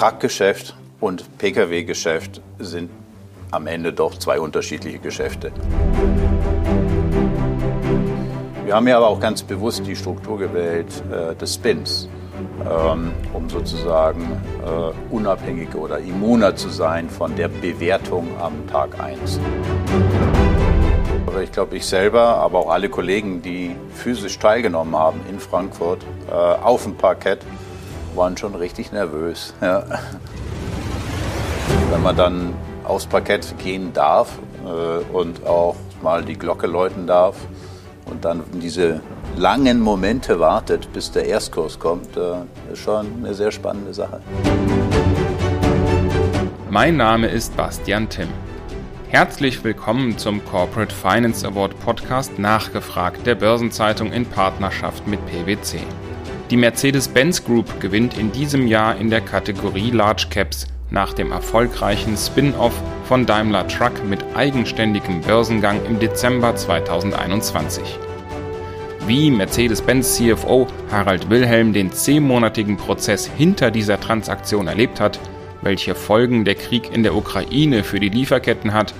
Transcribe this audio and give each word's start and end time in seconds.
Truckgeschäft 0.00 0.74
und 0.98 1.36
Pkw-Geschäft 1.36 2.40
sind 2.58 2.88
am 3.50 3.66
Ende 3.66 3.92
doch 3.92 4.18
zwei 4.18 4.40
unterschiedliche 4.40 4.98
Geschäfte. 4.98 5.52
Wir 8.64 8.74
haben 8.74 8.88
ja 8.88 8.96
aber 8.96 9.08
auch 9.08 9.20
ganz 9.20 9.42
bewusst 9.42 9.86
die 9.86 9.94
Struktur 9.94 10.38
gewählt 10.38 10.86
äh, 11.12 11.34
des 11.34 11.56
Spins, 11.56 12.08
ähm, 12.64 13.12
um 13.34 13.50
sozusagen 13.50 14.22
äh, 14.64 15.14
unabhängiger 15.14 15.78
oder 15.78 15.98
immuner 15.98 16.56
zu 16.56 16.70
sein 16.70 17.10
von 17.10 17.36
der 17.36 17.48
Bewertung 17.48 18.26
am 18.40 18.66
Tag 18.68 18.98
1. 18.98 19.38
Aber 21.26 21.42
ich 21.42 21.52
glaube, 21.52 21.76
ich 21.76 21.84
selber, 21.84 22.22
aber 22.22 22.60
auch 22.60 22.70
alle 22.70 22.88
Kollegen, 22.88 23.42
die 23.42 23.76
physisch 23.92 24.38
teilgenommen 24.38 24.96
haben 24.96 25.20
in 25.28 25.38
Frankfurt 25.38 26.02
äh, 26.30 26.32
auf 26.32 26.84
dem 26.84 26.94
Parkett, 26.94 27.40
waren 28.14 28.36
schon 28.36 28.54
richtig 28.54 28.92
nervös. 28.92 29.54
Ja. 29.60 29.84
Wenn 31.90 32.02
man 32.02 32.16
dann 32.16 32.54
aufs 32.84 33.06
Parkett 33.06 33.54
gehen 33.58 33.92
darf 33.92 34.38
äh, 34.64 35.14
und 35.14 35.46
auch 35.46 35.76
mal 36.02 36.24
die 36.24 36.34
Glocke 36.34 36.66
läuten 36.66 37.06
darf 37.06 37.36
und 38.06 38.24
dann 38.24 38.42
diese 38.54 39.00
langen 39.36 39.80
Momente 39.80 40.40
wartet, 40.40 40.92
bis 40.92 41.12
der 41.12 41.26
Erstkurs 41.26 41.78
kommt, 41.78 42.16
äh, 42.16 42.72
ist 42.72 42.80
schon 42.82 43.06
eine 43.18 43.34
sehr 43.34 43.52
spannende 43.52 43.94
Sache. 43.94 44.20
Mein 46.68 46.96
Name 46.96 47.26
ist 47.26 47.56
Bastian 47.56 48.08
Timm. 48.08 48.28
Herzlich 49.08 49.64
willkommen 49.64 50.18
zum 50.18 50.44
Corporate 50.44 50.94
Finance 50.94 51.44
Award 51.44 51.78
Podcast 51.80 52.38
Nachgefragt 52.38 53.26
der 53.26 53.34
Börsenzeitung 53.34 54.12
in 54.12 54.24
Partnerschaft 54.24 55.04
mit 55.08 55.18
PwC. 55.26 55.80
Die 56.50 56.56
Mercedes-Benz 56.56 57.44
Group 57.44 57.80
gewinnt 57.80 58.18
in 58.18 58.32
diesem 58.32 58.66
Jahr 58.66 58.96
in 58.96 59.08
der 59.08 59.20
Kategorie 59.20 59.92
Large 59.92 60.26
Caps 60.30 60.66
nach 60.90 61.12
dem 61.12 61.30
erfolgreichen 61.30 62.16
Spin-off 62.16 62.74
von 63.04 63.24
Daimler 63.24 63.68
Truck 63.68 64.04
mit 64.04 64.18
eigenständigem 64.34 65.20
Börsengang 65.20 65.80
im 65.86 66.00
Dezember 66.00 66.56
2021. 66.56 67.84
Wie 69.06 69.30
Mercedes-Benz 69.30 70.16
CFO 70.16 70.66
Harald 70.90 71.30
Wilhelm 71.30 71.72
den 71.72 71.92
zehnmonatigen 71.92 72.76
Prozess 72.76 73.26
hinter 73.28 73.70
dieser 73.70 74.00
Transaktion 74.00 74.66
erlebt 74.66 74.98
hat, 74.98 75.20
welche 75.62 75.94
Folgen 75.94 76.44
der 76.44 76.56
Krieg 76.56 76.92
in 76.92 77.04
der 77.04 77.14
Ukraine 77.14 77.84
für 77.84 78.00
die 78.00 78.08
Lieferketten 78.08 78.74
hat 78.74 78.92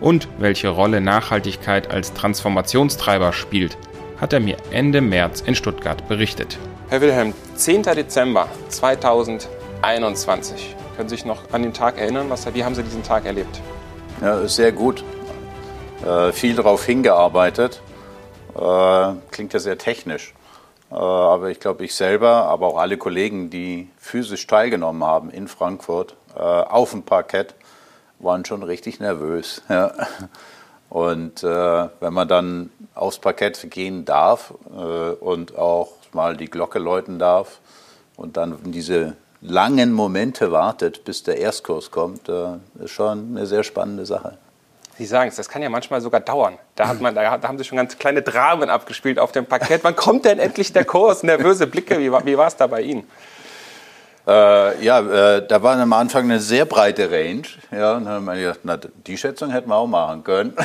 und 0.00 0.28
welche 0.38 0.68
Rolle 0.68 1.00
Nachhaltigkeit 1.00 1.90
als 1.90 2.14
Transformationstreiber 2.14 3.32
spielt, 3.32 3.76
hat 4.20 4.32
er 4.32 4.38
mir 4.38 4.56
Ende 4.70 5.00
März 5.00 5.40
in 5.40 5.56
Stuttgart 5.56 6.06
berichtet. 6.06 6.60
Herr 6.92 7.00
Wilhelm, 7.00 7.32
10. 7.56 7.84
Dezember 7.84 8.48
2021. 8.68 10.76
Können 10.94 11.08
Sie 11.08 11.14
sich 11.14 11.24
noch 11.24 11.50
an 11.50 11.62
den 11.62 11.72
Tag 11.72 11.96
erinnern? 11.96 12.28
Was, 12.28 12.52
wie 12.52 12.62
haben 12.62 12.74
Sie 12.74 12.82
diesen 12.82 13.02
Tag 13.02 13.24
erlebt? 13.24 13.62
Ja, 14.20 14.46
sehr 14.46 14.72
gut. 14.72 15.02
Äh, 16.04 16.32
viel 16.32 16.54
darauf 16.54 16.84
hingearbeitet. 16.84 17.80
Äh, 18.54 19.12
klingt 19.30 19.54
ja 19.54 19.58
sehr 19.58 19.78
technisch. 19.78 20.34
Äh, 20.90 20.96
aber 20.96 21.48
ich 21.48 21.60
glaube, 21.60 21.82
ich 21.82 21.94
selber, 21.94 22.44
aber 22.44 22.66
auch 22.66 22.76
alle 22.76 22.98
Kollegen, 22.98 23.48
die 23.48 23.88
physisch 23.96 24.46
teilgenommen 24.46 25.02
haben 25.02 25.30
in 25.30 25.48
Frankfurt 25.48 26.14
äh, 26.36 26.40
auf 26.40 26.90
dem 26.90 27.04
Parkett, 27.04 27.54
waren 28.18 28.44
schon 28.44 28.62
richtig 28.62 29.00
nervös. 29.00 29.62
Ja. 29.70 29.94
Und 30.90 31.42
äh, 31.42 31.88
wenn 32.00 32.12
man 32.12 32.28
dann 32.28 32.70
aufs 32.94 33.18
Parkett 33.18 33.70
gehen 33.70 34.04
darf 34.04 34.52
äh, 34.76 35.12
und 35.12 35.56
auch 35.56 35.88
mal 36.14 36.36
die 36.36 36.46
Glocke 36.46 36.78
läuten 36.78 37.18
darf 37.18 37.60
und 38.16 38.36
dann 38.36 38.58
diese 38.64 39.16
langen 39.40 39.92
Momente 39.92 40.52
wartet, 40.52 41.04
bis 41.04 41.22
der 41.22 41.38
Erstkurs 41.38 41.90
kommt, 41.90 42.28
äh, 42.28 42.54
ist 42.82 42.92
schon 42.92 43.36
eine 43.36 43.46
sehr 43.46 43.64
spannende 43.64 44.06
Sache. 44.06 44.38
Sie 44.98 45.06
sagen 45.06 45.28
es, 45.28 45.36
das 45.36 45.48
kann 45.48 45.62
ja 45.62 45.70
manchmal 45.70 46.00
sogar 46.00 46.20
dauern. 46.20 46.58
Da, 46.76 46.86
hat 46.86 47.00
man, 47.00 47.14
da 47.14 47.30
haben 47.30 47.58
Sie 47.58 47.64
schon 47.64 47.76
ganz 47.76 47.98
kleine 47.98 48.22
Dramen 48.22 48.68
abgespielt 48.68 49.18
auf 49.18 49.32
dem 49.32 49.46
Parkett. 49.46 49.82
Wann 49.84 49.96
kommt 49.96 50.24
denn 50.26 50.38
endlich 50.38 50.72
der 50.72 50.84
Kurs? 50.84 51.22
Nervöse 51.22 51.66
Blicke, 51.66 51.98
wie, 51.98 52.12
wie 52.12 52.38
war 52.38 52.46
es 52.46 52.56
da 52.56 52.66
bei 52.66 52.82
Ihnen? 52.82 53.08
Äh, 54.24 54.84
ja, 54.84 55.00
äh, 55.00 55.46
da 55.46 55.62
war 55.64 55.76
am 55.76 55.92
Anfang 55.92 56.24
eine 56.24 56.38
sehr 56.38 56.64
breite 56.64 57.10
Range. 57.10 57.42
Ja, 57.72 57.96
und 57.96 58.04
dann 58.04 58.14
haben 58.14 58.24
wir 58.26 58.36
gedacht, 58.36 58.60
na, 58.62 58.76
die 58.76 59.18
Schätzung 59.18 59.50
hätten 59.50 59.68
wir 59.68 59.76
auch 59.76 59.88
machen 59.88 60.22
können. 60.22 60.56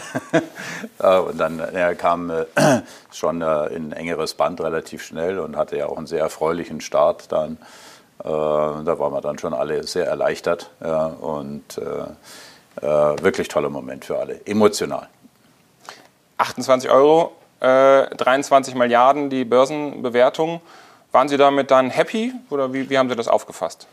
äh, 1.00 1.18
und 1.18 1.40
dann 1.40 1.62
ja, 1.73 1.96
kam 1.96 2.29
äh, 2.29 2.46
schon 3.12 3.41
äh, 3.41 3.66
in 3.67 3.90
ein 3.90 3.94
engeres 3.94 4.35
Band 4.35 4.62
relativ 4.62 5.03
schnell 5.03 5.40
und 5.40 5.57
hatte 5.57 5.75
ja 5.75 5.88
auch 5.88 5.97
einen 5.97 6.06
sehr 6.06 6.22
erfreulichen 6.22 6.81
Start 6.81 7.31
dann. 7.31 7.53
Äh, 8.19 8.28
da 8.28 9.00
waren 9.00 9.12
wir 9.12 9.22
dann 9.22 9.40
schon 9.40 9.56
alle 9.56 9.84
sehr 9.84 10.06
erleichtert. 10.06 10.69
Ja, 10.84 11.07
und 11.07 11.79
äh, 11.79 12.84
wirklich 13.23 13.47
toller 13.47 13.69
Moment 13.69 14.06
für 14.06 14.19
alle, 14.19 14.46
emotional. 14.46 15.07
28 16.38 16.91
Euro, 16.91 17.31
23 17.59 18.75
Milliarden 18.75 19.31
die 19.31 19.46
Börsenbewertung. 19.46 20.62
Waren 21.17 21.29
Sie 21.29 21.38
damit 21.38 21.72
dann 21.72 21.89
happy 21.89 22.31
oder 22.51 22.73
wie, 22.73 22.91
wie 22.91 22.97
haben 23.00 23.09
Sie 23.09 23.16
das 23.16 23.28
aufgefasst? 23.28 23.88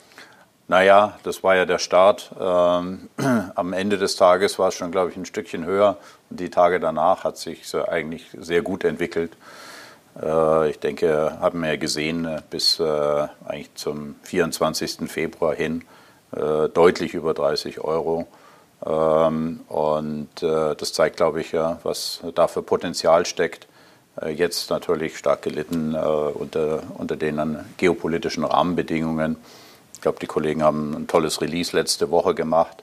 Naja, 0.69 1.19
das 1.23 1.43
war 1.43 1.57
ja 1.57 1.65
der 1.65 1.79
Start. 1.79 2.31
Ähm, 2.39 3.09
am 3.55 3.73
Ende 3.73 3.97
des 3.97 4.17
Tages 4.17 4.59
war 4.59 4.69
es 4.69 4.75
schon, 4.75 4.91
glaube 4.91 5.11
ich, 5.11 5.17
ein 5.17 5.25
Stückchen 5.25 5.65
höher. 5.65 5.97
Und 6.29 6.39
die 6.39 6.51
Tage 6.51 6.81
danach 6.81 7.25
hat 7.25 7.39
sich 7.39 7.67
so 7.67 7.83
eigentlich 7.89 8.27
sehr 8.39 8.61
gut 8.61 8.85
entwickelt. 8.85 9.39
Äh, 10.23 10.69
ich 10.69 10.81
denke, 10.81 11.39
haben 11.41 11.63
wir 11.63 11.71
ja 11.71 11.77
gesehen, 11.77 12.27
äh, 12.27 12.43
bis 12.51 12.79
äh, 12.79 12.85
eigentlich 13.47 13.75
zum 13.75 14.17
24. 14.25 15.11
Februar 15.11 15.55
hin 15.55 15.83
äh, 16.37 16.69
deutlich 16.69 17.15
über 17.15 17.33
30 17.33 17.81
Euro. 17.81 18.27
Ähm, 18.85 19.61
und 19.69 20.43
äh, 20.43 20.77
das 20.77 20.93
zeigt, 20.93 21.17
glaube 21.17 21.41
ich, 21.41 21.53
ja, 21.53 21.79
was 21.85 22.21
da 22.35 22.49
für 22.49 22.61
Potenzial 22.61 23.25
steckt. 23.25 23.67
Äh, 24.21 24.31
jetzt 24.31 24.71
natürlich 24.71 25.17
stark 25.19 25.43
gelitten 25.43 25.95
äh, 25.95 25.99
unter, 25.99 26.83
unter 26.97 27.17
den 27.17 27.59
geopolitischen 27.77 28.45
Rahmenbedingungen. 28.45 29.37
Ich 29.95 30.01
glaube, 30.01 30.19
die 30.21 30.27
Kollegen 30.27 30.63
haben 30.63 30.95
ein 30.95 31.07
tolles 31.07 31.41
Release 31.41 31.77
letzte 31.77 32.11
Woche 32.11 32.35
gemacht. 32.35 32.83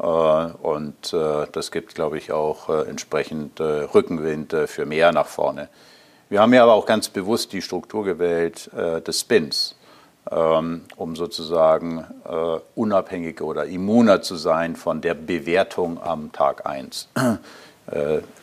Äh, 0.00 0.04
und 0.04 1.12
das 1.12 1.70
gibt, 1.70 1.94
glaube 1.94 2.18
ich, 2.18 2.32
auch 2.32 2.68
entsprechend 2.68 3.60
Rückenwind 3.60 4.54
für 4.66 4.86
mehr 4.86 5.12
nach 5.12 5.26
vorne. 5.26 5.68
Wir 6.30 6.40
haben 6.40 6.52
ja 6.54 6.62
aber 6.62 6.72
auch 6.72 6.86
ganz 6.86 7.08
bewusst 7.08 7.52
die 7.52 7.62
Struktur 7.62 8.04
gewählt 8.04 8.70
des 8.74 9.20
Spins, 9.20 9.76
ähm, 10.30 10.82
um 10.96 11.14
sozusagen 11.14 12.04
unabhängiger 12.74 13.44
oder 13.44 13.66
immuner 13.66 14.22
zu 14.22 14.36
sein 14.36 14.74
von 14.74 15.00
der 15.00 15.14
Bewertung 15.14 16.02
am 16.02 16.32
Tag 16.32 16.66
1. 16.66 17.08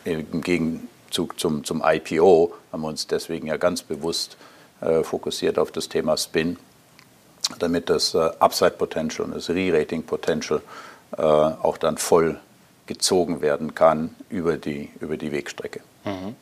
Im 0.04 0.40
Gegenteil 0.40 0.88
Zug 1.12 1.38
zum, 1.38 1.64
zum 1.64 1.82
IPO 1.84 2.52
haben 2.72 2.82
wir 2.82 2.88
uns 2.88 3.06
deswegen 3.06 3.46
ja 3.46 3.56
ganz 3.56 3.82
bewusst 3.82 4.36
äh, 4.80 5.02
fokussiert 5.02 5.58
auf 5.58 5.70
das 5.70 5.88
Thema 5.88 6.16
Spin, 6.16 6.56
damit 7.58 7.90
das 7.90 8.14
äh, 8.14 8.30
Upside 8.40 8.72
Potential 8.72 9.26
und 9.26 9.34
das 9.34 9.48
Re-Rating 9.48 10.02
Potential 10.02 10.60
äh, 11.16 11.22
auch 11.22 11.76
dann 11.76 11.98
voll 11.98 12.40
gezogen 12.86 13.40
werden 13.42 13.74
kann 13.74 14.14
über 14.28 14.56
die, 14.56 14.90
über 15.00 15.16
die 15.16 15.32
Wegstrecke. 15.32 15.80
Mhm. 16.04 16.34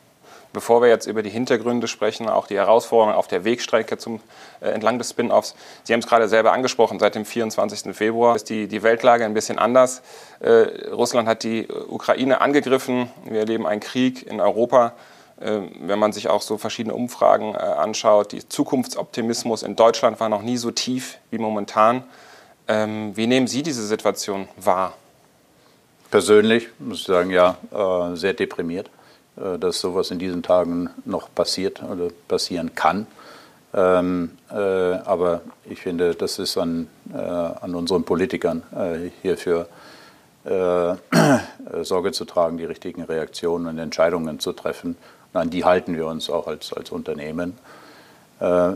Bevor 0.53 0.81
wir 0.81 0.89
jetzt 0.89 1.07
über 1.07 1.23
die 1.23 1.29
Hintergründe 1.29 1.87
sprechen, 1.87 2.27
auch 2.27 2.45
die 2.45 2.55
Herausforderungen 2.55 3.15
auf 3.15 3.27
der 3.27 3.45
Wegstrecke 3.45 3.97
zum, 3.97 4.19
äh, 4.59 4.69
entlang 4.69 4.97
des 4.97 5.11
Spin-offs. 5.11 5.55
Sie 5.83 5.93
haben 5.93 6.01
es 6.01 6.07
gerade 6.07 6.27
selber 6.27 6.51
angesprochen, 6.51 6.99
seit 6.99 7.15
dem 7.15 7.23
24. 7.23 7.95
Februar 7.95 8.35
ist 8.35 8.49
die, 8.49 8.67
die 8.67 8.83
Weltlage 8.83 9.23
ein 9.23 9.33
bisschen 9.33 9.59
anders. 9.59 10.01
Äh, 10.41 10.89
Russland 10.91 11.27
hat 11.27 11.43
die 11.43 11.67
Ukraine 11.69 12.41
angegriffen. 12.41 13.09
Wir 13.23 13.39
erleben 13.39 13.65
einen 13.65 13.79
Krieg 13.79 14.27
in 14.27 14.41
Europa. 14.41 14.93
Äh, 15.39 15.61
wenn 15.79 15.99
man 15.99 16.11
sich 16.11 16.29
auch 16.29 16.41
so 16.41 16.57
verschiedene 16.57 16.93
Umfragen 16.93 17.55
äh, 17.55 17.57
anschaut, 17.57 18.31
die 18.31 18.47
Zukunftsoptimismus 18.47 19.63
in 19.63 19.75
Deutschland 19.75 20.19
war 20.19 20.29
noch 20.29 20.43
nie 20.43 20.57
so 20.57 20.71
tief 20.71 21.17
wie 21.31 21.37
momentan. 21.37 22.03
Ähm, 22.67 23.15
wie 23.15 23.25
nehmen 23.25 23.47
Sie 23.47 23.63
diese 23.63 23.85
Situation 23.85 24.47
wahr? 24.57 24.93
Persönlich 26.11 26.67
muss 26.77 26.99
ich 26.99 27.05
sagen, 27.05 27.31
ja, 27.31 27.57
äh, 27.71 28.15
sehr 28.15 28.33
deprimiert. 28.33 28.89
Äh, 29.37 29.57
dass 29.57 29.79
sowas 29.79 30.11
in 30.11 30.19
diesen 30.19 30.43
Tagen 30.43 30.89
noch 31.05 31.33
passiert 31.33 31.81
oder 31.83 32.09
passieren 32.27 32.75
kann. 32.75 33.07
Ähm, 33.73 34.31
äh, 34.49 34.55
aber 34.55 35.41
ich 35.69 35.79
finde, 35.79 36.13
das 36.15 36.39
ist 36.39 36.57
an, 36.57 36.87
äh, 37.13 37.17
an 37.17 37.73
unseren 37.73 38.03
Politikern 38.03 38.63
äh, 38.75 39.09
hierfür 39.21 39.67
äh, 40.43 40.95
Sorge 41.83 42.11
zu 42.11 42.25
tragen, 42.25 42.57
die 42.57 42.65
richtigen 42.65 43.03
Reaktionen 43.03 43.67
und 43.67 43.77
Entscheidungen 43.77 44.39
zu 44.39 44.51
treffen. 44.51 44.97
Und 45.31 45.39
an 45.39 45.49
die 45.49 45.63
halten 45.63 45.95
wir 45.95 46.07
uns 46.07 46.29
auch 46.29 46.47
als, 46.47 46.73
als 46.73 46.91
Unternehmen. 46.91 47.57
Äh, 48.41 48.73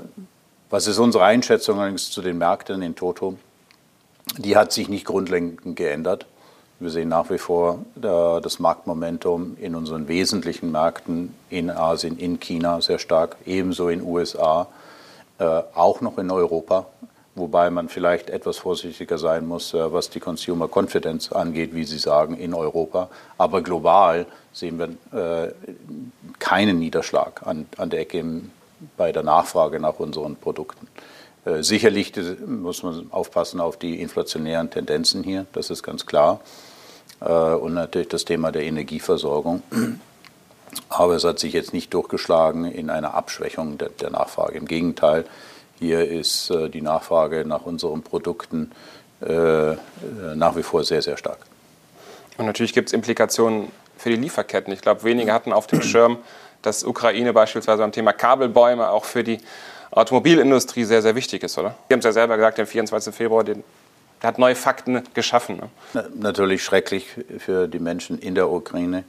was 0.69 0.87
ist 0.87 0.99
unsere 0.99 1.25
Einschätzung 1.25 1.79
allerdings 1.79 2.11
zu 2.11 2.21
den 2.21 2.37
Märkten 2.37 2.81
in 2.81 2.95
Toto? 2.95 3.37
Die 4.37 4.55
hat 4.55 4.71
sich 4.71 4.87
nicht 4.87 5.05
grundlegend 5.05 5.75
geändert. 5.75 6.25
Wir 6.79 6.89
sehen 6.89 7.09
nach 7.09 7.29
wie 7.29 7.37
vor 7.37 7.79
das 7.95 8.59
Marktmomentum 8.59 9.55
in 9.61 9.75
unseren 9.75 10.07
wesentlichen 10.07 10.71
Märkten 10.71 11.33
in 11.49 11.69
Asien, 11.69 12.17
in 12.17 12.39
China 12.39 12.81
sehr 12.81 12.99
stark, 12.99 13.37
ebenso 13.45 13.87
in 13.87 13.99
den 13.99 14.07
USA, 14.07 14.67
äh, 15.39 15.61
auch 15.73 16.01
noch 16.01 16.17
in 16.17 16.31
Europa. 16.31 16.87
wobei 17.35 17.69
man 17.69 17.89
vielleicht 17.89 18.29
etwas 18.29 18.57
vorsichtiger 18.57 19.17
sein 19.17 19.45
muss, 19.45 19.73
äh, 19.73 19.93
was 19.93 20.09
die 20.09 20.19
Consumer 20.19 20.69
Confidence 20.73 21.31
angeht, 21.31 21.75
wie 21.75 21.83
Sie 21.83 21.97
sagen, 21.97 22.37
in 22.37 22.53
Europa. 22.53 23.09
Aber 23.37 23.61
global 23.61 24.25
sehen 24.53 24.79
wir 24.79 25.45
äh, 25.47 25.51
keinen 26.39 26.79
Niederschlag 26.79 27.45
an, 27.45 27.67
der 27.77 27.99
Ecke 27.99 28.23
bei 28.97 29.11
der 29.11 29.23
Nachfrage 29.23 29.79
nach 29.79 29.99
unseren 29.99 30.35
Produkten. 30.37 30.87
Äh, 31.45 31.63
sicherlich 31.63 32.13
muss 32.45 32.83
man 32.83 33.07
aufpassen 33.11 33.61
auf 33.61 33.77
die 33.77 34.01
inflationären 34.01 34.69
Tendenzen 34.69 35.23
hier, 35.23 35.45
das 35.53 35.69
ist 35.69 35.83
ganz 35.83 36.05
klar. 36.05 36.41
Äh, 37.21 37.25
und 37.25 37.75
natürlich 37.75 38.09
das 38.09 38.25
Thema 38.25 38.51
der 38.51 38.63
Energieversorgung. 38.63 39.61
Aber 40.89 41.15
es 41.15 41.23
hat 41.23 41.39
sich 41.39 41.53
jetzt 41.53 41.73
nicht 41.73 41.93
durchgeschlagen 41.93 42.65
in 42.65 42.89
einer 42.89 43.13
Abschwächung 43.13 43.77
der, 43.77 44.09
Nachfrage. 44.09 44.57
Im 44.57 44.67
Gegenteil, 44.67 45.25
hier 45.79 46.09
ist 46.09 46.49
äh, 46.49 46.69
die 46.69 46.81
Nachfrage 46.81 47.45
nach 47.45 47.61
unseren 47.61 48.01
Produkten 48.01 48.71
nach 50.35 50.57
wie 50.57 50.61
vor 50.61 50.83
sehr, 50.83 51.01
sehr 51.01 51.15
stark. 51.15 51.37
Und 52.37 52.45
natürlich 52.45 52.73
gibt 52.73 52.89
es 52.89 52.93
Implikationen 52.93 53.71
für 53.97 54.09
die 54.09 54.17
Lieferketten. 54.17 54.73
Ich 54.73 54.81
glaube, 54.81 55.03
wenige 55.03 55.31
hatten 55.31 55.53
auf 55.53 55.67
dem 55.67 55.81
Schirm, 55.81 56.17
dass 56.61 56.83
Ukraine 56.83 57.31
beispielsweise 57.31 57.81
beim 57.81 57.93
Thema 57.93 58.11
Kabelbäume 58.11 58.89
auch 58.89 59.05
für 59.05 59.23
die 59.23 59.39
Automobilindustrie 59.95 60.83
sehr, 60.83 61.01
sehr 61.01 61.15
wichtig 61.15 61.43
ist, 61.43 61.57
oder? 61.57 61.75
Sie 61.87 61.93
haben 61.93 61.99
es 61.99 62.05
ja 62.05 62.11
selber 62.11 62.35
gesagt, 62.35 62.59
am 62.59 62.67
24. 62.67 63.15
Februar, 63.15 63.45
den, 63.45 63.63
der 64.21 64.27
hat 64.27 64.37
neue 64.37 64.55
Fakten 64.55 65.01
geschaffen. 65.13 65.61
Ne? 65.93 66.09
Natürlich 66.15 66.63
schrecklich 66.63 67.07
für 67.39 67.67
die 67.67 67.79
Menschen 67.79 68.19
in 68.19 68.35
der 68.35 68.51
Ukraine. 68.51 69.05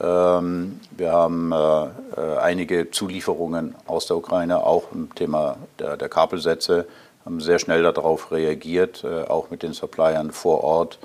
Ähm, 0.00 0.80
wir 0.96 1.10
haben 1.10 1.50
äh, 1.50 1.56
äh, 1.56 2.38
einige 2.40 2.92
Zulieferungen 2.92 3.74
aus 3.86 4.06
der 4.06 4.16
Ukraine, 4.16 4.64
auch 4.64 4.92
im 4.92 5.12
Thema 5.16 5.56
der, 5.80 5.96
der 5.96 6.08
Kabelsätze, 6.08 6.86
haben 7.24 7.40
sehr 7.40 7.58
schnell 7.58 7.82
darauf 7.82 8.30
reagiert, 8.30 9.02
äh, 9.02 9.24
auch 9.24 9.50
mit 9.50 9.64
den 9.64 9.72
Suppliern 9.72 10.30
vor 10.30 10.62
Ort, 10.64 10.98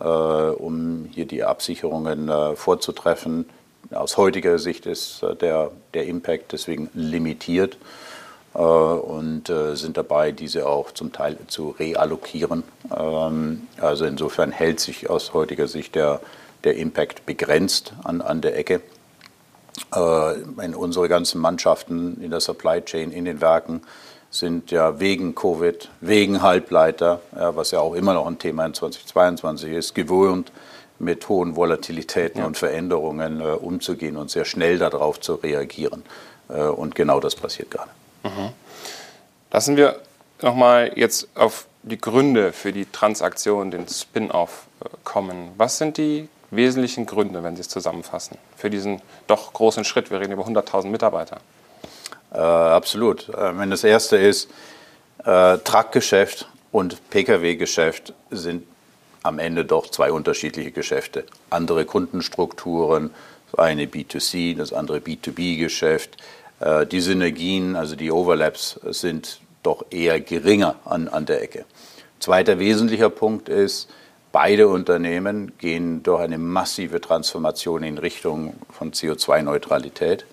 um 0.00 1.10
hier 1.12 1.26
die 1.26 1.42
Absicherungen 1.42 2.30
vorzutreffen. 2.54 3.48
Aus 3.90 4.16
heutiger 4.16 4.60
Sicht 4.60 4.86
ist 4.86 5.26
der, 5.40 5.72
der 5.92 6.06
Impact 6.06 6.52
deswegen 6.52 6.88
limitiert 6.94 7.76
und 8.54 9.44
sind 9.74 9.96
dabei, 9.96 10.32
diese 10.32 10.66
auch 10.66 10.90
zum 10.92 11.12
Teil 11.12 11.36
zu 11.46 11.70
reallokieren. 11.78 12.64
Ähm, 12.96 13.68
also 13.80 14.04
insofern 14.04 14.52
hält 14.52 14.80
sich 14.80 15.08
aus 15.08 15.32
heutiger 15.32 15.68
Sicht 15.68 15.94
der 15.94 16.20
der 16.64 16.76
Impact 16.76 17.26
begrenzt 17.26 17.92
an, 18.04 18.20
an 18.20 18.40
der 18.40 18.56
Ecke. 18.58 18.80
Äh, 19.94 20.64
in 20.64 20.74
unsere 20.74 21.08
ganzen 21.08 21.40
Mannschaften 21.40 22.20
in 22.22 22.30
der 22.30 22.40
Supply 22.40 22.82
Chain, 22.82 23.12
in 23.12 23.24
den 23.24 23.40
Werken 23.40 23.82
sind 24.30 24.70
ja 24.70 25.00
wegen 25.00 25.34
Covid, 25.34 25.88
wegen 26.00 26.42
Halbleiter, 26.42 27.20
ja, 27.34 27.56
was 27.56 27.70
ja 27.70 27.80
auch 27.80 27.94
immer 27.94 28.12
noch 28.12 28.26
ein 28.26 28.38
Thema 28.38 28.66
in 28.66 28.74
2022 28.74 29.72
ist, 29.72 29.94
gewöhnt, 29.94 30.52
mit 30.98 31.28
hohen 31.28 31.56
Volatilitäten 31.56 32.40
ja. 32.40 32.46
und 32.46 32.58
Veränderungen 32.58 33.40
äh, 33.40 33.44
umzugehen 33.44 34.16
und 34.16 34.30
sehr 34.30 34.44
schnell 34.44 34.78
darauf 34.78 35.20
zu 35.20 35.34
reagieren. 35.36 36.02
Äh, 36.48 36.64
und 36.64 36.94
genau 36.94 37.20
das 37.20 37.36
passiert 37.36 37.70
gerade. 37.70 37.90
Mhm. 38.22 38.50
Lassen 39.50 39.76
wir 39.76 40.00
nochmal 40.42 40.92
jetzt 40.96 41.28
auf 41.34 41.66
die 41.82 41.98
Gründe 41.98 42.52
für 42.52 42.72
die 42.72 42.86
Transaktion, 42.86 43.70
den 43.70 43.88
Spin-off 43.88 44.66
äh, 44.84 44.88
kommen. 45.04 45.52
Was 45.56 45.78
sind 45.78 45.96
die 45.96 46.28
wesentlichen 46.50 47.06
Gründe, 47.06 47.42
wenn 47.42 47.56
Sie 47.56 47.60
es 47.60 47.68
zusammenfassen, 47.68 48.38
für 48.56 48.70
diesen 48.70 49.00
doch 49.26 49.52
großen 49.52 49.84
Schritt? 49.84 50.10
Wir 50.10 50.20
reden 50.20 50.32
über 50.32 50.44
100.000 50.44 50.88
Mitarbeiter. 50.88 51.38
Äh, 52.32 52.38
absolut. 52.38 53.28
Äh, 53.28 53.68
das 53.68 53.84
erste 53.84 54.16
ist, 54.16 54.50
äh, 55.24 55.58
Truckgeschäft 55.58 56.48
und 56.72 57.10
Pkw-Geschäft 57.10 58.12
sind 58.30 58.64
am 59.22 59.38
Ende 59.38 59.64
doch 59.64 59.90
zwei 59.90 60.12
unterschiedliche 60.12 60.70
Geschäfte. 60.70 61.24
Andere 61.50 61.84
Kundenstrukturen, 61.84 63.10
das 63.50 63.58
eine 63.58 63.86
B2C, 63.86 64.56
das 64.56 64.72
andere 64.72 64.98
B2B-Geschäft. 64.98 66.16
Äh, 66.60 66.86
die 66.86 67.00
Synergien, 67.00 67.76
also 67.76 67.96
die 67.96 68.10
Overlaps, 68.10 68.80
sind 68.90 69.40
doch 69.62 69.84
eher 69.90 70.20
geringer 70.20 70.76
an, 70.84 71.08
an 71.08 71.26
der 71.26 71.42
Ecke. 71.42 71.64
Zweiter 72.20 72.58
wesentlicher 72.58 73.10
Punkt 73.10 73.48
ist, 73.48 73.88
Beide 74.30 74.68
Unternehmen 74.68 75.56
gehen 75.56 76.02
durch 76.02 76.20
eine 76.20 76.36
massive 76.36 77.00
Transformation 77.00 77.82
in 77.82 77.96
Richtung 77.96 78.54
von 78.70 78.92
CO2-Neutralität 78.92 80.26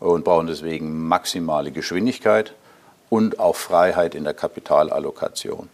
und 0.00 0.24
brauchen 0.24 0.48
deswegen 0.48 1.06
maximale 1.06 1.70
Geschwindigkeit 1.70 2.54
und 3.08 3.38
auch 3.38 3.54
Freiheit 3.54 4.16
in 4.16 4.24
der 4.24 4.34
Kapitalallokation. 4.34 5.68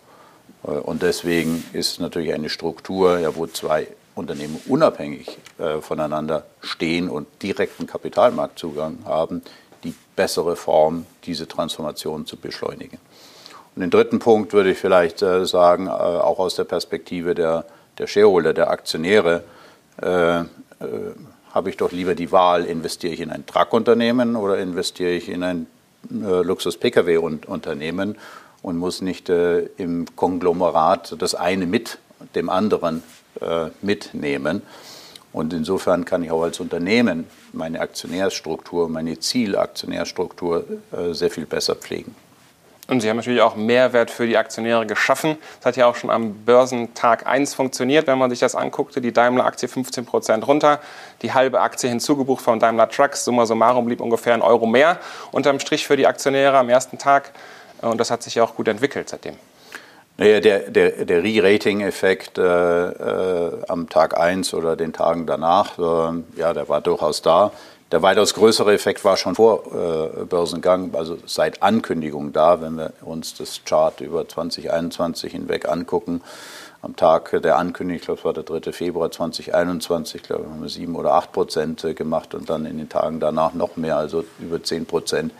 Und 0.62 1.03
deswegen 1.03 1.65
ist 1.73 1.99
natürlich 1.99 2.35
eine 2.35 2.50
Struktur, 2.50 3.19
ja, 3.21 3.35
wo 3.37 3.47
zwei 3.47 3.89
Unternehmen 4.15 4.61
unabhängig 4.67 5.39
äh, 5.59 5.81
voneinander 5.81 6.44
stehen 6.61 7.09
und 7.09 7.27
direkten 7.43 7.87
Kapitalmarktzugang 7.87 8.99
haben, 9.06 9.43
die 9.84 9.94
bessere 10.14 10.56
Form, 10.56 11.06
diese 11.25 11.46
Transformation 11.46 12.26
zu 12.26 12.37
beschleunigen. 12.37 12.99
Und 13.75 13.82
den 13.82 13.90
dritten 13.90 14.19
Punkt 14.19 14.55
würde 14.55 14.70
ich 14.70 14.78
vielleicht 14.78 15.20
äh, 15.23 15.44
sagen, 15.44 15.87
äh, 15.87 15.90
auch 15.90 16.38
aus 16.38 16.55
der 16.56 16.64
Perspektive 16.64 17.34
der, 17.34 17.67
der 17.99 18.06
Shareholder, 18.06 18.55
der 18.55 18.70
Aktionäre, 18.70 19.44
äh, 20.00 20.40
äh, 20.40 20.44
habe 21.52 21.70
ich 21.70 21.76
doch 21.76 21.93
lieber 21.93 22.14
die 22.14 22.32
Wahl, 22.32 22.64
investiere 22.64 23.12
ich 23.12 23.20
in 23.20 23.31
ein 23.31 23.46
Truckunternehmen 23.46 24.37
oder 24.37 24.58
investiere 24.58 25.12
ich 25.12 25.28
in 25.28 25.43
ein 25.43 25.67
äh, 26.11 26.43
Luxus-Pkw-Unternehmen 26.43 28.17
und 28.62 28.79
muss 28.79 29.00
nicht 29.00 29.29
äh, 29.29 29.61
im 29.76 30.06
Konglomerat 30.17 31.17
das 31.19 31.34
eine 31.34 31.67
mit 31.67 31.99
dem 32.34 32.49
anderen 32.49 33.02
mitnehmen. 33.82 34.62
Und 35.37 35.53
insofern 35.53 36.06
kann 36.06 36.23
ich 36.23 36.31
auch 36.31 36.43
als 36.44 36.61
Unternehmen 36.61 37.27
meine 37.53 37.81
Aktionärsstruktur, 37.81 38.88
meine 38.88 39.19
Zielaktionärstruktur 39.19 40.65
sehr 41.11 41.31
viel 41.31 41.44
besser 41.44 41.75
pflegen. 41.75 42.15
Und 42.88 43.03
Sie 43.03 43.11
haben 43.11 43.19
natürlich 43.19 43.43
auch 43.43 43.55
Mehrwert 43.55 44.11
für 44.11 44.27
die 44.27 44.38
Aktionäre 44.38 44.87
geschaffen. 44.87 45.37
Das 45.59 45.67
hat 45.67 45.77
ja 45.77 45.88
auch 45.88 45.94
schon 45.94 46.09
am 46.09 46.33
Börsentag 46.47 47.27
1 47.27 47.53
funktioniert, 47.53 48.06
wenn 48.06 48.17
man 48.17 48.31
sich 48.31 48.38
das 48.38 48.55
anguckte. 48.55 49.03
Die 49.03 49.12
Daimler-Aktie 49.12 49.69
15 49.69 50.06
Prozent 50.06 50.49
runter, 50.49 50.81
die 51.21 51.35
halbe 51.35 51.61
Aktie 51.61 51.91
hinzugebucht 51.91 52.43
von 52.43 52.59
Daimler 52.59 52.89
Trucks. 52.89 53.27
Summa 53.27 53.44
summarum 53.44 53.85
blieb 53.85 54.00
ungefähr 54.00 54.32
ein 54.32 54.41
Euro 54.41 54.65
mehr 54.65 54.99
unterm 55.32 55.61
Strich 55.61 55.87
für 55.87 55.99
die 55.99 56.06
Aktionäre 56.06 56.56
am 56.56 56.71
ersten 56.71 56.97
Tag. 56.97 57.32
Und 57.82 57.99
das 57.99 58.11
hat 58.11 58.23
sich 58.23 58.37
ja 58.37 58.43
auch 58.43 58.55
gut 58.55 58.69
entwickelt 58.69 59.11
seitdem. 59.11 59.35
Naja, 60.19 60.41
der, 60.41 60.70
der, 60.70 61.05
der 61.05 61.23
Re-Rating-Effekt 61.23 62.39
äh, 62.39 62.43
äh, 62.43 63.53
am 63.69 63.89
Tag 63.91 64.19
1 64.19 64.55
oder 64.55 64.75
den 64.75 64.94
Tagen 64.94 65.27
danach, 65.27 65.79
äh, 65.79 66.41
ja, 66.41 66.55
der 66.55 66.69
war 66.70 66.81
durchaus 66.81 67.20
da. 67.20 67.53
Der 67.93 68.03
weitaus 68.03 68.32
größere 68.32 68.73
Effekt 68.73 69.05
war 69.05 69.19
schon 69.19 69.35
vor 69.35 69.67
äh, 69.67 70.25
Börsengang, 70.25 70.94
also 70.94 71.19
seit 71.27 71.63
Ankündigung 71.63 72.32
da, 72.32 72.63
wenn 72.63 72.77
wir 72.77 72.94
uns 73.03 73.35
das 73.35 73.61
Chart 73.65 74.01
über 74.01 74.27
2021 74.27 75.32
hinweg 75.32 75.69
angucken. 75.69 76.23
Am 76.81 76.96
Tag 76.96 77.31
der 77.43 77.58
Ankündigung, 77.58 77.96
ich 78.01 78.05
glaube, 78.06 78.19
es 78.19 78.25
war 78.25 78.32
der 78.32 78.43
3. 78.43 78.73
Februar 78.73 79.11
2021, 79.11 80.23
glaube 80.23 80.44
ich, 80.44 80.51
haben 80.51 80.63
wir 80.63 80.69
sieben 80.70 80.96
oder 80.96 81.13
acht 81.13 81.32
Prozent 81.32 81.85
äh, 81.85 81.93
gemacht 81.93 82.35
und 82.35 82.49
dann 82.49 82.65
in 82.65 82.79
den 82.79 82.89
Tagen 82.89 83.20
danach 83.20 83.53
noch 83.53 83.77
mehr, 83.77 83.99
also 83.99 84.25
über 84.41 84.63
zehn 84.63 84.87
Prozent. 84.87 85.32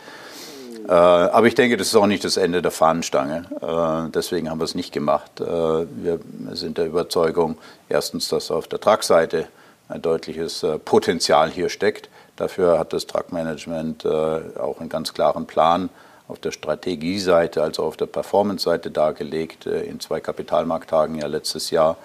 Äh, 0.87 0.91
aber 0.91 1.47
ich 1.47 1.55
denke, 1.55 1.77
das 1.77 1.87
ist 1.87 1.95
auch 1.95 2.07
nicht 2.07 2.23
das 2.23 2.37
Ende 2.37 2.61
der 2.61 2.71
Fahnenstange. 2.71 3.45
Äh, 3.61 4.11
deswegen 4.11 4.49
haben 4.49 4.59
wir 4.59 4.65
es 4.65 4.75
nicht 4.75 4.93
gemacht. 4.93 5.39
Äh, 5.39 5.43
wir 5.43 6.19
sind 6.53 6.77
der 6.77 6.85
Überzeugung, 6.85 7.57
erstens, 7.89 8.29
dass 8.29 8.51
auf 8.51 8.67
der 8.67 8.79
Tragseite 8.79 9.47
ein 9.89 10.01
deutliches 10.01 10.65
Potenzial 10.83 11.49
hier 11.49 11.69
steckt. 11.69 12.09
Dafür 12.35 12.77
hat 12.77 12.91
das 12.91 13.07
Truckmanagement 13.07 14.05
auch 14.05 14.81
einen 14.81 14.89
ganz 14.89 15.13
klaren 15.13 15.47
Plan 15.47 15.89
auf 16.27 16.39
der 16.39 16.51
Strategieseite 16.51 17.63
als 17.63 17.79
auch 17.79 17.85
auf 17.85 17.95
der 17.95 18.07
Performance-Seite 18.07 18.91
dargelegt, 18.91 19.65
in 19.65 20.01
zwei 20.01 20.19
Kapitalmarkttagen 20.19 21.15
ja 21.15 21.27
letztes 21.27 21.71
Jahr, 21.71 21.95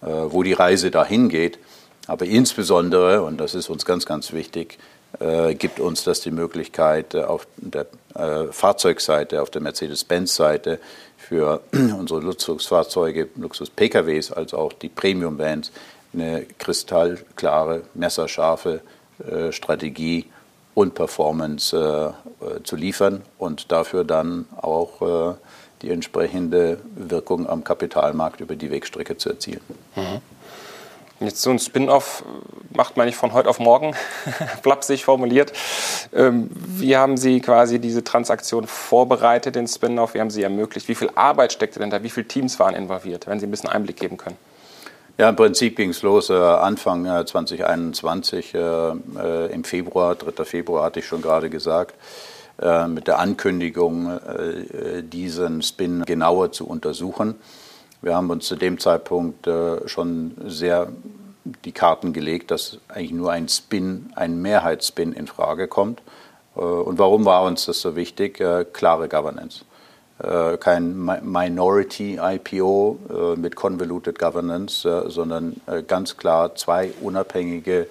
wo 0.00 0.42
die 0.42 0.52
Reise 0.52 0.90
dahin 0.90 1.28
geht. 1.28 1.60
Aber 2.08 2.24
insbesondere, 2.24 3.22
und 3.22 3.38
das 3.38 3.54
ist 3.54 3.70
uns 3.70 3.84
ganz, 3.84 4.04
ganz 4.04 4.32
wichtig, 4.32 4.76
gibt 5.58 5.80
uns 5.80 6.04
das 6.04 6.20
die 6.20 6.30
Möglichkeit, 6.30 7.16
auf 7.16 7.46
der 7.56 7.86
Fahrzeugseite, 8.50 9.42
auf 9.42 9.50
der 9.50 9.60
Mercedes-Benz-Seite 9.62 10.78
für 11.16 11.60
unsere 11.72 12.20
Luxusfahrzeuge, 12.20 13.28
Luxus-PKWs, 13.36 14.32
als 14.32 14.54
auch 14.54 14.72
die 14.72 14.88
Premium-Vans 14.88 15.72
eine 16.14 16.46
kristallklare, 16.58 17.82
messerscharfe 17.94 18.80
äh, 19.26 19.52
Strategie 19.52 20.26
und 20.74 20.94
Performance 20.94 21.76
äh, 21.76 22.46
äh, 22.46 22.62
zu 22.62 22.76
liefern 22.76 23.22
und 23.38 23.72
dafür 23.72 24.04
dann 24.04 24.46
auch 24.56 25.36
die 25.82 25.90
entsprechende 25.90 26.78
Wirkung 26.96 27.48
am 27.48 27.62
Kapitalmarkt 27.62 28.40
über 28.40 28.56
die 28.56 28.70
Wegstrecke 28.70 29.16
zu 29.16 29.28
erzielen. 29.28 29.60
Mhm. 29.94 30.20
Jetzt 31.20 31.42
so 31.42 31.50
ein 31.50 31.58
Spin-off 31.58 32.22
macht 32.70 32.96
man 32.96 33.06
nicht 33.06 33.16
von 33.16 33.32
heute 33.32 33.48
auf 33.48 33.58
morgen, 33.58 33.94
flapsig 34.62 35.04
formuliert. 35.04 35.52
Ähm, 36.14 36.48
wie 36.52 36.96
haben 36.96 37.16
Sie 37.16 37.40
quasi 37.40 37.80
diese 37.80 38.04
Transaktion 38.04 38.68
vorbereitet, 38.68 39.56
den 39.56 39.66
Spin-off? 39.66 40.14
Wie 40.14 40.20
haben 40.20 40.30
Sie 40.30 40.44
ermöglicht? 40.44 40.88
Wie 40.88 40.94
viel 40.94 41.10
Arbeit 41.16 41.52
steckte 41.52 41.80
denn 41.80 41.90
da? 41.90 42.04
Wie 42.04 42.10
viele 42.10 42.28
Teams 42.28 42.60
waren 42.60 42.74
involviert? 42.74 43.26
Wenn 43.26 43.40
Sie 43.40 43.46
ein 43.46 43.50
bisschen 43.50 43.68
Einblick 43.68 43.96
geben 43.96 44.16
können. 44.16 44.36
Ja, 45.18 45.28
im 45.28 45.34
Prinzip 45.34 45.74
ging 45.74 45.90
es 45.90 46.02
los 46.02 46.30
äh, 46.30 46.34
Anfang 46.34 47.04
äh, 47.04 47.26
2021, 47.26 48.54
äh, 48.54 48.58
äh, 48.60 49.52
im 49.52 49.64
Februar, 49.64 50.14
3. 50.14 50.44
Februar 50.44 50.84
hatte 50.84 51.00
ich 51.00 51.06
schon 51.06 51.20
gerade 51.20 51.50
gesagt, 51.50 51.96
äh, 52.62 52.86
mit 52.86 53.08
der 53.08 53.18
Ankündigung, 53.18 54.16
äh, 54.16 55.02
diesen 55.02 55.62
Spin 55.62 56.04
genauer 56.04 56.52
zu 56.52 56.68
untersuchen. 56.68 57.34
Wir 58.00 58.14
haben 58.14 58.30
uns 58.30 58.46
zu 58.46 58.56
dem 58.56 58.78
Zeitpunkt 58.78 59.48
schon 59.86 60.32
sehr 60.46 60.92
die 61.64 61.72
Karten 61.72 62.12
gelegt, 62.12 62.50
dass 62.50 62.78
eigentlich 62.88 63.12
nur 63.12 63.32
ein 63.32 63.48
Spin, 63.48 64.12
ein 64.14 64.40
Mehrheitsspin 64.40 65.12
in 65.12 65.26
Frage 65.26 65.66
kommt. 65.66 66.00
Und 66.54 66.98
warum 66.98 67.24
war 67.24 67.42
uns 67.42 67.66
das 67.66 67.80
so 67.80 67.96
wichtig? 67.96 68.42
Klare 68.72 69.08
Governance. 69.08 69.64
Äh, 70.22 70.56
kein 70.56 70.96
Minority 71.22 72.18
IPO 72.20 72.98
äh, 73.08 73.38
mit 73.38 73.54
Convoluted 73.54 74.18
Governance, 74.18 74.84
äh, 74.84 75.08
sondern 75.08 75.60
ganz 75.86 76.16
klar 76.16 76.56
zwei 76.56 76.90
unabhängige 77.00 77.86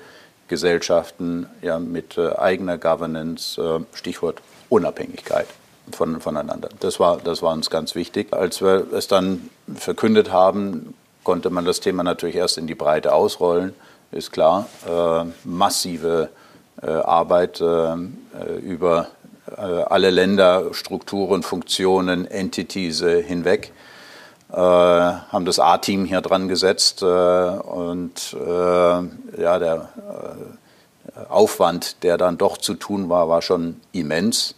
Gesellschaften 0.49 1.45
mit 1.79 2.17
eigener 2.17 2.77
Governance, 2.77 3.61
Stichwort 3.93 4.41
Unabhängigkeit 4.69 5.47
von, 5.91 6.21
voneinander. 6.21 6.69
Das 6.79 6.99
war, 6.99 7.17
das 7.17 7.41
war 7.41 7.53
uns 7.53 7.69
ganz 7.69 7.95
wichtig. 7.95 8.33
Als 8.33 8.61
wir 8.61 8.87
es 8.93 9.07
dann 9.07 9.49
verkündet 9.75 10.31
haben, 10.31 10.93
konnte 11.23 11.49
man 11.49 11.65
das 11.65 11.79
Thema 11.79 12.03
natürlich 12.03 12.35
erst 12.35 12.57
in 12.57 12.67
die 12.67 12.75
Breite 12.75 13.13
ausrollen, 13.13 13.73
ist 14.11 14.31
klar. 14.31 14.67
Äh, 14.87 15.25
massive 15.43 16.29
äh, 16.81 16.87
Arbeit 16.89 17.59
äh, 17.59 17.95
über 18.61 19.07
äh, 19.55 19.61
alle 19.61 20.09
Länder, 20.09 20.73
Strukturen, 20.73 21.43
Funktionen, 21.43 22.29
Entities 22.29 23.01
äh, 23.01 23.23
hinweg. 23.23 23.71
Äh, 24.51 24.55
haben 24.55 25.45
das 25.45 25.59
A-Team 25.59 26.05
hier 26.05 26.21
dran 26.21 26.47
gesetzt 26.47 27.03
und 27.03 28.35
ja, 29.37 29.59
der 29.59 29.89
Aufwand, 31.29 32.03
der 32.03 32.17
dann 32.17 32.37
doch 32.37 32.57
zu 32.57 32.73
tun 32.75 33.09
war, 33.09 33.27
war 33.29 33.41
schon 33.41 33.81
immens. 33.91 34.55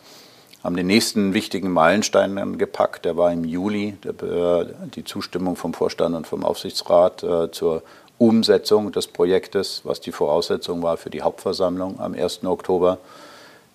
Haben 0.63 0.75
den 0.75 0.87
nächsten 0.87 1.33
wichtigen 1.33 1.71
Meilenstein 1.71 2.35
dann 2.35 2.57
gepackt, 2.57 3.05
der 3.05 3.15
war 3.15 3.31
im 3.31 3.45
Juli, 3.45 3.97
der, 4.03 4.65
die 4.93 5.05
Zustimmung 5.05 5.55
vom 5.55 5.73
Vorstand 5.73 6.15
und 6.15 6.27
vom 6.27 6.43
Aufsichtsrat 6.43 7.25
zur 7.51 7.81
Umsetzung 8.17 8.91
des 8.91 9.07
Projektes, 9.07 9.81
was 9.85 10.01
die 10.01 10.11
Voraussetzung 10.11 10.83
war 10.83 10.97
für 10.97 11.09
die 11.09 11.21
Hauptversammlung 11.21 11.99
am 11.99 12.13
1. 12.13 12.43
Oktober. 12.43 12.99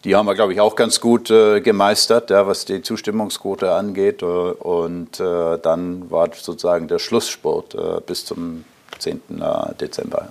Die 0.04 0.14
haben 0.14 0.26
wir, 0.26 0.34
glaube 0.34 0.52
ich, 0.52 0.60
auch 0.60 0.76
ganz 0.76 1.00
gut 1.00 1.30
äh, 1.30 1.62
gemeistert, 1.62 2.28
ja, 2.28 2.46
was 2.46 2.66
die 2.66 2.82
Zustimmungsquote 2.82 3.72
angeht. 3.72 4.20
Äh, 4.20 4.26
und 4.26 5.18
äh, 5.18 5.58
dann 5.58 6.10
war 6.10 6.28
sozusagen 6.34 6.88
der 6.88 6.98
Schlusssport 6.98 7.74
äh, 7.74 8.00
bis 8.06 8.26
zum 8.26 8.66
10. 8.98 9.22
Äh, 9.40 9.74
Dezember. 9.80 10.28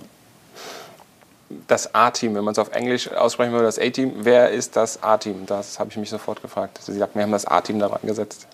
Das 1.66 1.94
A-Team, 1.94 2.34
wenn 2.34 2.44
man 2.44 2.52
es 2.52 2.58
auf 2.58 2.72
Englisch 2.72 3.10
aussprechen 3.12 3.52
würde, 3.52 3.66
das 3.66 3.78
A-Team, 3.78 4.12
wer 4.18 4.50
ist 4.50 4.76
das 4.76 5.02
A-Team? 5.02 5.46
Das 5.46 5.78
habe 5.78 5.90
ich 5.90 5.96
mich 5.96 6.10
sofort 6.10 6.40
gefragt. 6.42 6.78
Sie 6.82 6.92
sagten, 6.92 7.18
wir 7.18 7.24
haben 7.24 7.32
das 7.32 7.46
A-Team 7.46 7.78
daran 7.78 8.00
gesetzt. 8.02 8.46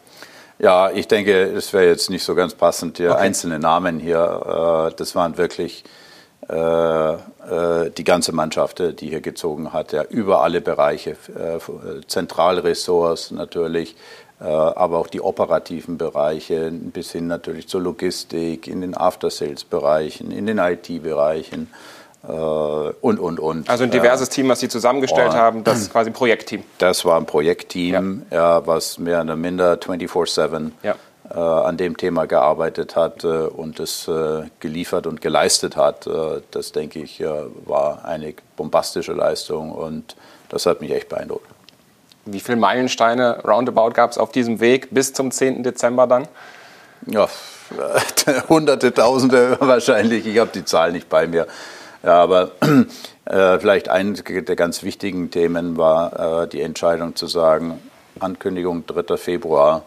Ja, 0.60 0.90
ich 0.90 1.08
denke, 1.08 1.44
es 1.44 1.72
wäre 1.72 1.86
jetzt 1.86 2.10
nicht 2.10 2.22
so 2.22 2.34
ganz 2.34 2.54
passend, 2.54 2.98
hier 2.98 3.12
okay. 3.12 3.20
einzelne 3.20 3.58
Namen 3.58 3.98
hier. 3.98 4.90
Äh, 4.90 4.94
das 4.94 5.14
waren 5.14 5.38
wirklich 5.38 5.84
äh, 6.50 7.12
äh, 7.14 7.90
die 7.96 8.04
ganze 8.04 8.32
Mannschaft, 8.32 8.82
die 9.00 9.08
hier 9.08 9.22
gezogen 9.22 9.72
hat, 9.72 9.92
ja, 9.92 10.04
über 10.04 10.42
alle 10.42 10.60
Bereiche, 10.60 11.16
Zentralressorts 12.06 13.30
natürlich, 13.30 13.96
aber 14.38 14.98
auch 14.98 15.08
die 15.08 15.20
operativen 15.20 15.98
Bereiche 15.98 16.70
bis 16.70 17.12
hin 17.12 17.26
natürlich 17.26 17.68
zur 17.68 17.82
Logistik, 17.82 18.68
in 18.68 18.80
den 18.80 18.96
After-Sales-Bereichen, 18.96 20.30
in 20.30 20.46
den 20.46 20.56
IT-Bereichen 20.56 21.70
und, 22.22 23.18
und, 23.18 23.40
und. 23.40 23.70
Also 23.70 23.84
ein 23.84 23.90
diverses 23.90 24.28
Team, 24.28 24.48
was 24.48 24.60
Sie 24.60 24.68
zusammengestellt 24.68 25.32
haben, 25.32 25.64
das 25.64 25.80
ist 25.80 25.92
quasi 25.92 26.10
ein 26.10 26.12
Projektteam. 26.12 26.62
Das 26.76 27.04
war 27.04 27.16
ein 27.16 27.24
Projektteam, 27.24 28.26
ja. 28.30 28.36
ja 28.58 28.66
was 28.66 28.98
mehr 28.98 29.22
oder 29.22 29.36
minder 29.36 29.74
24-7 29.74 30.72
ja 30.82 30.96
äh, 31.32 31.38
an 31.38 31.76
dem 31.76 31.96
Thema 31.96 32.26
gearbeitet 32.26 32.96
hat 32.96 33.22
äh, 33.22 33.28
und 33.28 33.78
es 33.78 34.08
äh, 34.08 34.42
geliefert 34.58 35.06
und 35.06 35.20
geleistet 35.20 35.76
hat. 35.76 36.08
das, 36.50 36.72
denke 36.72 36.98
ich, 36.98 37.22
war 37.66 38.04
eine 38.04 38.34
bombastische 38.56 39.12
Leistung 39.12 39.70
und 39.70 40.16
das 40.48 40.66
hat 40.66 40.80
mich 40.80 40.90
echt 40.90 41.08
beeindruckt. 41.08 41.46
Wie 42.24 42.40
viele 42.40 42.58
Meilensteine 42.58 43.42
roundabout 43.44 43.90
gab 43.90 44.10
es 44.10 44.18
auf 44.18 44.32
diesem 44.32 44.58
Weg 44.58 44.88
bis 44.90 45.12
zum 45.12 45.30
10. 45.30 45.62
Dezember 45.62 46.08
dann? 46.08 46.26
Ja, 47.06 47.28
hunderte, 48.48 48.92
tausende 48.92 49.56
wahrscheinlich. 49.60 50.26
Ich 50.26 50.38
habe 50.38 50.50
die 50.52 50.64
Zahl 50.64 50.90
nicht 50.90 51.08
bei 51.08 51.28
mir. 51.28 51.46
Ja, 52.02 52.22
aber 52.22 52.52
äh, 53.26 53.58
vielleicht 53.58 53.88
eine 53.88 54.12
der 54.12 54.56
ganz 54.56 54.82
wichtigen 54.82 55.30
Themen 55.30 55.76
war 55.76 56.42
äh, 56.42 56.48
die 56.48 56.62
Entscheidung 56.62 57.16
zu 57.16 57.26
sagen, 57.26 57.78
Ankündigung 58.18 58.86
3. 58.86 59.16
Februar, 59.16 59.82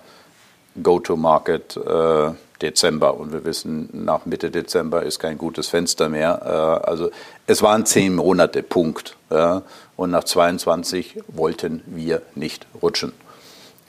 Go-to-Market 0.81 1.77
äh, 1.77 2.31
Dezember. 2.61 3.15
Und 3.19 3.33
wir 3.33 3.43
wissen, 3.45 3.89
nach 3.91 4.25
Mitte 4.25 4.49
Dezember 4.49 5.03
ist 5.03 5.19
kein 5.19 5.37
gutes 5.37 5.67
Fenster 5.67 6.09
mehr. 6.09 6.41
Äh, 6.43 6.87
also 6.87 7.11
es 7.47 7.61
waren 7.61 7.85
zehn 7.85 8.15
Monate, 8.15 8.63
Punkt. 8.63 9.15
Ja, 9.29 9.63
und 9.97 10.11
nach 10.11 10.23
22 10.23 11.19
wollten 11.27 11.83
wir 11.85 12.21
nicht 12.35 12.65
rutschen. 12.81 13.13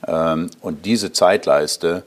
Ähm, 0.07 0.51
und 0.61 0.85
diese 0.87 1.13
Zeitleiste 1.13 2.03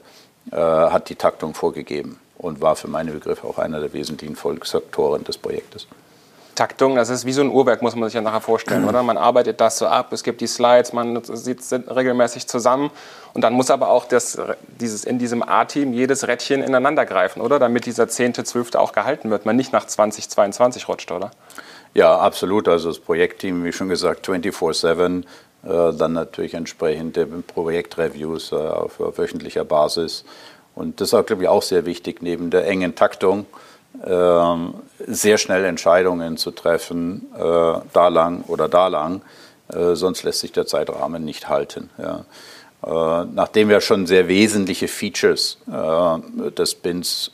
äh, 0.50 0.56
hat 0.56 1.08
die 1.08 1.16
Taktung 1.16 1.54
vorgegeben 1.54 2.18
und 2.36 2.60
war 2.60 2.76
für 2.76 2.88
meine 2.88 3.12
Begriffe 3.12 3.46
auch 3.46 3.58
einer 3.58 3.80
der 3.80 3.92
wesentlichen 3.92 4.36
Volksfaktoren 4.36 5.24
des 5.24 5.38
Projektes. 5.38 5.86
Taktung, 6.58 6.96
das 6.96 7.08
ist 7.08 7.24
wie 7.24 7.32
so 7.32 7.40
ein 7.40 7.50
Uhrwerk, 7.50 7.82
muss 7.82 7.94
man 7.94 8.08
sich 8.08 8.14
ja 8.14 8.20
nachher 8.20 8.40
vorstellen, 8.40 8.84
oder? 8.88 9.04
Man 9.04 9.16
arbeitet 9.16 9.60
das 9.60 9.78
so 9.78 9.86
ab, 9.86 10.12
es 10.12 10.24
gibt 10.24 10.40
die 10.40 10.48
Slides, 10.48 10.92
man 10.92 11.22
sitzt 11.22 11.72
regelmäßig 11.72 12.48
zusammen 12.48 12.90
und 13.32 13.42
dann 13.42 13.52
muss 13.52 13.70
aber 13.70 13.90
auch 13.90 14.06
das, 14.06 14.36
dieses, 14.80 15.04
in 15.04 15.20
diesem 15.20 15.44
A-Team 15.44 15.92
jedes 15.92 16.26
Rädchen 16.26 16.64
ineinander 16.64 17.06
greifen, 17.06 17.42
oder? 17.42 17.60
Damit 17.60 17.86
dieser 17.86 18.08
10., 18.08 18.34
12. 18.44 18.74
auch 18.74 18.92
gehalten 18.92 19.30
wird, 19.30 19.46
man 19.46 19.54
nicht 19.54 19.72
nach 19.72 19.86
2022 19.86 20.88
rutscht, 20.88 21.12
oder? 21.12 21.30
Ja, 21.94 22.18
absolut. 22.18 22.66
Also 22.66 22.88
das 22.88 22.98
Projektteam, 22.98 23.62
wie 23.64 23.72
schon 23.72 23.88
gesagt, 23.88 24.28
24-7, 24.28 25.22
äh, 25.62 25.92
dann 25.96 26.12
natürlich 26.12 26.54
entsprechende 26.54 27.24
Projektreviews 27.26 28.50
äh, 28.50 28.56
auf, 28.56 28.98
wöchentlicher 28.98 29.64
Basis. 29.64 30.24
Und 30.74 31.00
das 31.00 31.12
ist, 31.12 31.26
glaube 31.26 31.44
ich, 31.44 31.48
auch 31.48 31.62
sehr 31.62 31.86
wichtig, 31.86 32.20
neben 32.20 32.50
der 32.50 32.66
engen 32.66 32.96
Taktung 32.96 33.46
sehr 35.06 35.38
schnell 35.38 35.64
Entscheidungen 35.64 36.36
zu 36.36 36.50
treffen, 36.50 37.26
äh, 37.34 37.40
da 37.92 38.08
lang 38.08 38.42
oder 38.46 38.68
da 38.68 38.88
lang, 38.88 39.22
äh, 39.68 39.94
sonst 39.94 40.22
lässt 40.22 40.40
sich 40.40 40.52
der 40.52 40.66
Zeitrahmen 40.66 41.24
nicht 41.24 41.48
halten. 41.48 41.90
Ja. 41.98 42.24
Äh, 42.84 43.26
nachdem 43.34 43.68
wir 43.68 43.80
schon 43.80 44.06
sehr 44.06 44.28
wesentliche 44.28 44.88
Features 44.88 45.58
des 45.66 46.74
BINs 46.76 47.32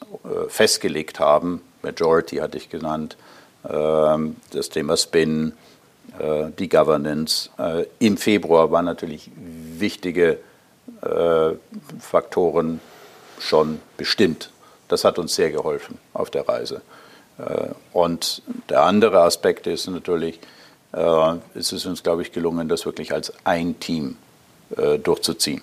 festgelegt 0.48 1.20
haben, 1.20 1.60
Majority 1.82 2.36
hatte 2.36 2.56
ich 2.56 2.70
genannt, 2.70 3.16
ähm, 3.68 4.36
das 4.52 4.70
Thema 4.70 4.96
Spin, 4.96 5.52
die 6.60 6.68
Governance. 6.68 7.50
Im 7.98 8.16
Februar 8.16 8.70
waren 8.70 8.84
natürlich 8.84 9.32
wichtige 9.34 10.38
Faktoren 11.98 12.78
schon 13.40 13.80
bestimmt 13.96 14.50
das 14.88 15.04
hat 15.04 15.18
uns 15.18 15.34
sehr 15.34 15.50
geholfen 15.50 15.98
auf 16.12 16.30
der 16.30 16.48
Reise. 16.48 16.82
Äh, 17.38 17.68
und 17.92 18.42
der 18.68 18.82
andere 18.82 19.20
Aspekt 19.22 19.66
ist 19.66 19.88
natürlich, 19.88 20.38
äh, 20.92 21.34
es 21.54 21.72
ist 21.72 21.86
uns, 21.86 22.02
glaube 22.02 22.22
ich, 22.22 22.32
gelungen, 22.32 22.68
das 22.68 22.86
wirklich 22.86 23.12
als 23.12 23.32
ein 23.44 23.78
Team 23.80 24.16
äh, 24.76 24.98
durchzuziehen. 24.98 25.62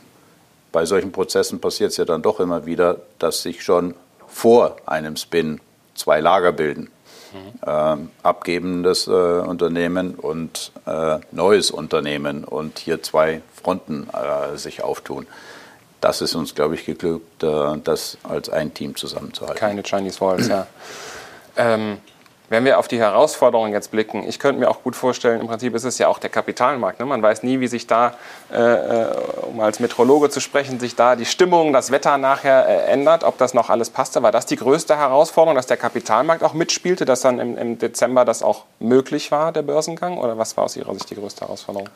Bei 0.71 0.85
solchen 0.85 1.11
Prozessen 1.11 1.59
passiert 1.59 1.91
es 1.91 1.97
ja 1.97 2.05
dann 2.05 2.21
doch 2.21 2.39
immer 2.39 2.65
wieder, 2.65 2.97
dass 3.19 3.41
sich 3.41 3.63
schon 3.63 3.93
vor 4.27 4.77
einem 4.85 5.17
Spin 5.17 5.59
zwei 5.95 6.21
Lager 6.21 6.51
bilden. 6.51 6.89
Mhm. 7.33 8.09
abgebendes 8.23 9.07
Unternehmen 9.07 10.15
und 10.15 10.73
neues 11.31 11.71
Unternehmen 11.71 12.43
und 12.43 12.77
hier 12.77 13.01
zwei 13.01 13.41
Fronten 13.55 14.09
sich 14.55 14.83
auftun 14.83 15.27
das 16.01 16.21
ist 16.21 16.35
uns, 16.35 16.53
glaube 16.53 16.75
ich, 16.75 16.85
geglückt, 16.85 17.43
äh, 17.43 17.77
das 17.83 18.17
als 18.23 18.49
ein 18.49 18.73
Team 18.73 18.95
zusammenzuhalten. 18.95 19.59
Keine 19.59 19.83
Chinese 19.83 20.19
Walls, 20.19 20.47
ja. 20.47 20.67
Ähm, 21.55 21.97
Wenn 22.51 22.65
wir 22.65 22.79
auf 22.79 22.89
die 22.89 22.99
Herausforderungen 22.99 23.71
jetzt 23.71 23.91
blicken, 23.91 24.27
ich 24.27 24.37
könnte 24.37 24.59
mir 24.59 24.69
auch 24.69 24.83
gut 24.83 24.93
vorstellen, 24.97 25.39
im 25.39 25.47
Prinzip 25.47 25.73
ist 25.73 25.85
es 25.85 25.97
ja 25.99 26.09
auch 26.09 26.19
der 26.19 26.29
Kapitalmarkt. 26.29 26.99
Ne? 26.99 27.05
Man 27.05 27.21
weiß 27.21 27.43
nie, 27.43 27.61
wie 27.61 27.67
sich 27.67 27.87
da, 27.87 28.15
äh, 28.51 28.57
äh, 28.57 29.05
um 29.43 29.57
als 29.61 29.79
Meteorologe 29.79 30.29
zu 30.29 30.41
sprechen, 30.41 30.77
sich 30.77 30.97
da 30.97 31.15
die 31.15 31.23
Stimmung, 31.23 31.71
das 31.71 31.91
Wetter 31.91 32.17
nachher 32.17 32.67
äh, 32.67 32.91
ändert, 32.91 33.23
ob 33.23 33.37
das 33.37 33.53
noch 33.53 33.69
alles 33.69 33.89
passte. 33.89 34.21
War 34.21 34.33
das 34.33 34.45
die 34.47 34.57
größte 34.57 34.97
Herausforderung, 34.97 35.55
dass 35.55 35.67
der 35.67 35.77
Kapitalmarkt 35.77 36.43
auch 36.43 36.53
mitspielte, 36.53 37.05
dass 37.05 37.21
dann 37.21 37.39
im, 37.39 37.57
im 37.57 37.79
Dezember 37.79 38.25
das 38.25 38.43
auch 38.43 38.65
möglich 38.79 39.31
war, 39.31 39.53
der 39.53 39.61
Börsengang? 39.61 40.17
Oder 40.17 40.37
was 40.37 40.57
war 40.57 40.65
aus 40.65 40.75
Ihrer 40.75 40.93
Sicht 40.93 41.09
die 41.09 41.15
größte 41.15 41.45
Herausforderung? 41.45 41.87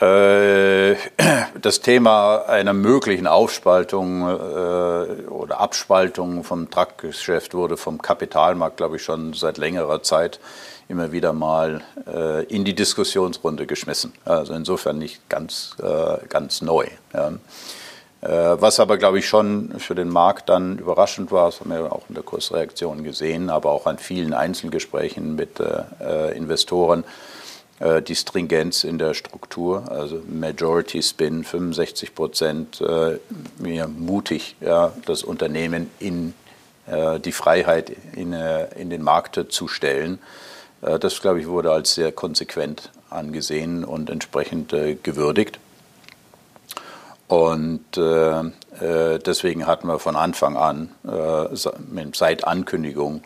Äh, 0.00 0.96
das 1.60 1.80
Thema 1.80 2.44
einer 2.48 2.74
möglichen 2.74 3.26
Aufspaltung 3.26 4.22
äh, 4.22 5.26
oder 5.28 5.60
Abspaltung 5.60 6.44
vom 6.44 6.70
Truckgeschäft 6.70 7.54
wurde 7.54 7.76
vom 7.76 8.02
Kapitalmarkt, 8.02 8.76
glaube 8.76 8.96
ich, 8.96 9.02
schon 9.02 9.32
seit 9.32 9.56
längerer 9.56 10.02
Zeit 10.02 10.38
immer 10.88 11.12
wieder 11.12 11.32
mal 11.32 11.82
äh, 12.06 12.44
in 12.44 12.64
die 12.64 12.74
Diskussionsrunde 12.74 13.66
geschmissen. 13.66 14.12
Also 14.24 14.52
insofern 14.52 14.98
nicht 14.98 15.28
ganz, 15.28 15.76
ganz 16.28 16.62
neu. 16.62 16.86
Was 18.20 18.80
aber, 18.80 18.96
glaube 18.96 19.18
ich, 19.18 19.26
schon 19.26 19.78
für 19.78 19.94
den 19.94 20.08
Markt 20.08 20.48
dann 20.48 20.78
überraschend 20.78 21.32
war, 21.32 21.46
das 21.46 21.60
haben 21.60 21.70
wir 21.70 21.92
auch 21.92 22.08
in 22.08 22.14
der 22.14 22.22
Kursreaktion 22.24 23.02
gesehen, 23.02 23.50
aber 23.50 23.70
auch 23.70 23.86
an 23.86 23.98
vielen 23.98 24.32
Einzelgesprächen 24.32 25.34
mit 25.34 25.60
Investoren, 26.34 27.04
die 27.78 28.14
Stringenz 28.14 28.84
in 28.84 28.98
der 28.98 29.12
Struktur, 29.12 29.90
also 29.90 30.22
Majority 30.26 31.02
Spin, 31.02 31.44
65 31.44 32.14
Prozent, 32.14 32.80
äh, 32.80 33.18
mir 33.58 33.86
mutig, 33.86 34.56
ja, 34.60 34.92
das 35.04 35.22
Unternehmen 35.22 35.90
in 35.98 36.32
äh, 36.86 37.18
die 37.18 37.32
Freiheit 37.32 37.90
in, 38.14 38.32
äh, 38.32 38.68
in 38.80 38.90
den 38.90 39.02
Markt 39.02 39.40
zu 39.48 39.68
stellen. 39.68 40.18
Äh, 40.82 40.98
das, 40.98 41.20
glaube 41.20 41.40
ich, 41.40 41.48
wurde 41.48 41.72
als 41.72 41.94
sehr 41.94 42.12
konsequent 42.12 42.90
angesehen 43.10 43.84
und 43.84 44.08
entsprechend 44.08 44.72
äh, 44.72 44.94
gewürdigt. 44.94 45.58
Und 47.28 47.84
deswegen 47.96 49.66
hatten 49.66 49.88
wir 49.88 49.98
von 49.98 50.14
Anfang 50.14 50.56
an, 50.56 50.90
seit 52.12 52.46
Ankündigung, 52.46 53.24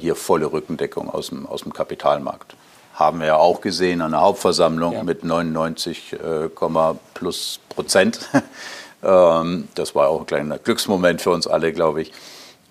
hier 0.00 0.16
volle 0.16 0.50
Rückendeckung 0.50 1.08
aus 1.08 1.28
dem, 1.28 1.46
aus 1.46 1.62
dem 1.62 1.72
Kapitalmarkt 1.72 2.56
haben 3.00 3.20
wir 3.20 3.28
ja 3.28 3.36
auch 3.36 3.60
gesehen 3.60 4.02
an 4.02 4.12
der 4.12 4.20
Hauptversammlung 4.20 4.92
ja. 4.92 5.02
mit 5.02 5.24
99, 5.24 6.12
äh, 6.12 6.48
plus 7.14 7.58
Prozent. 7.70 8.28
ähm, 9.02 9.68
das 9.74 9.94
war 9.94 10.08
auch 10.08 10.20
ein 10.20 10.26
kleiner 10.26 10.58
Glücksmoment 10.58 11.20
für 11.22 11.30
uns 11.30 11.46
alle, 11.46 11.72
glaube 11.72 12.02
ich. 12.02 12.12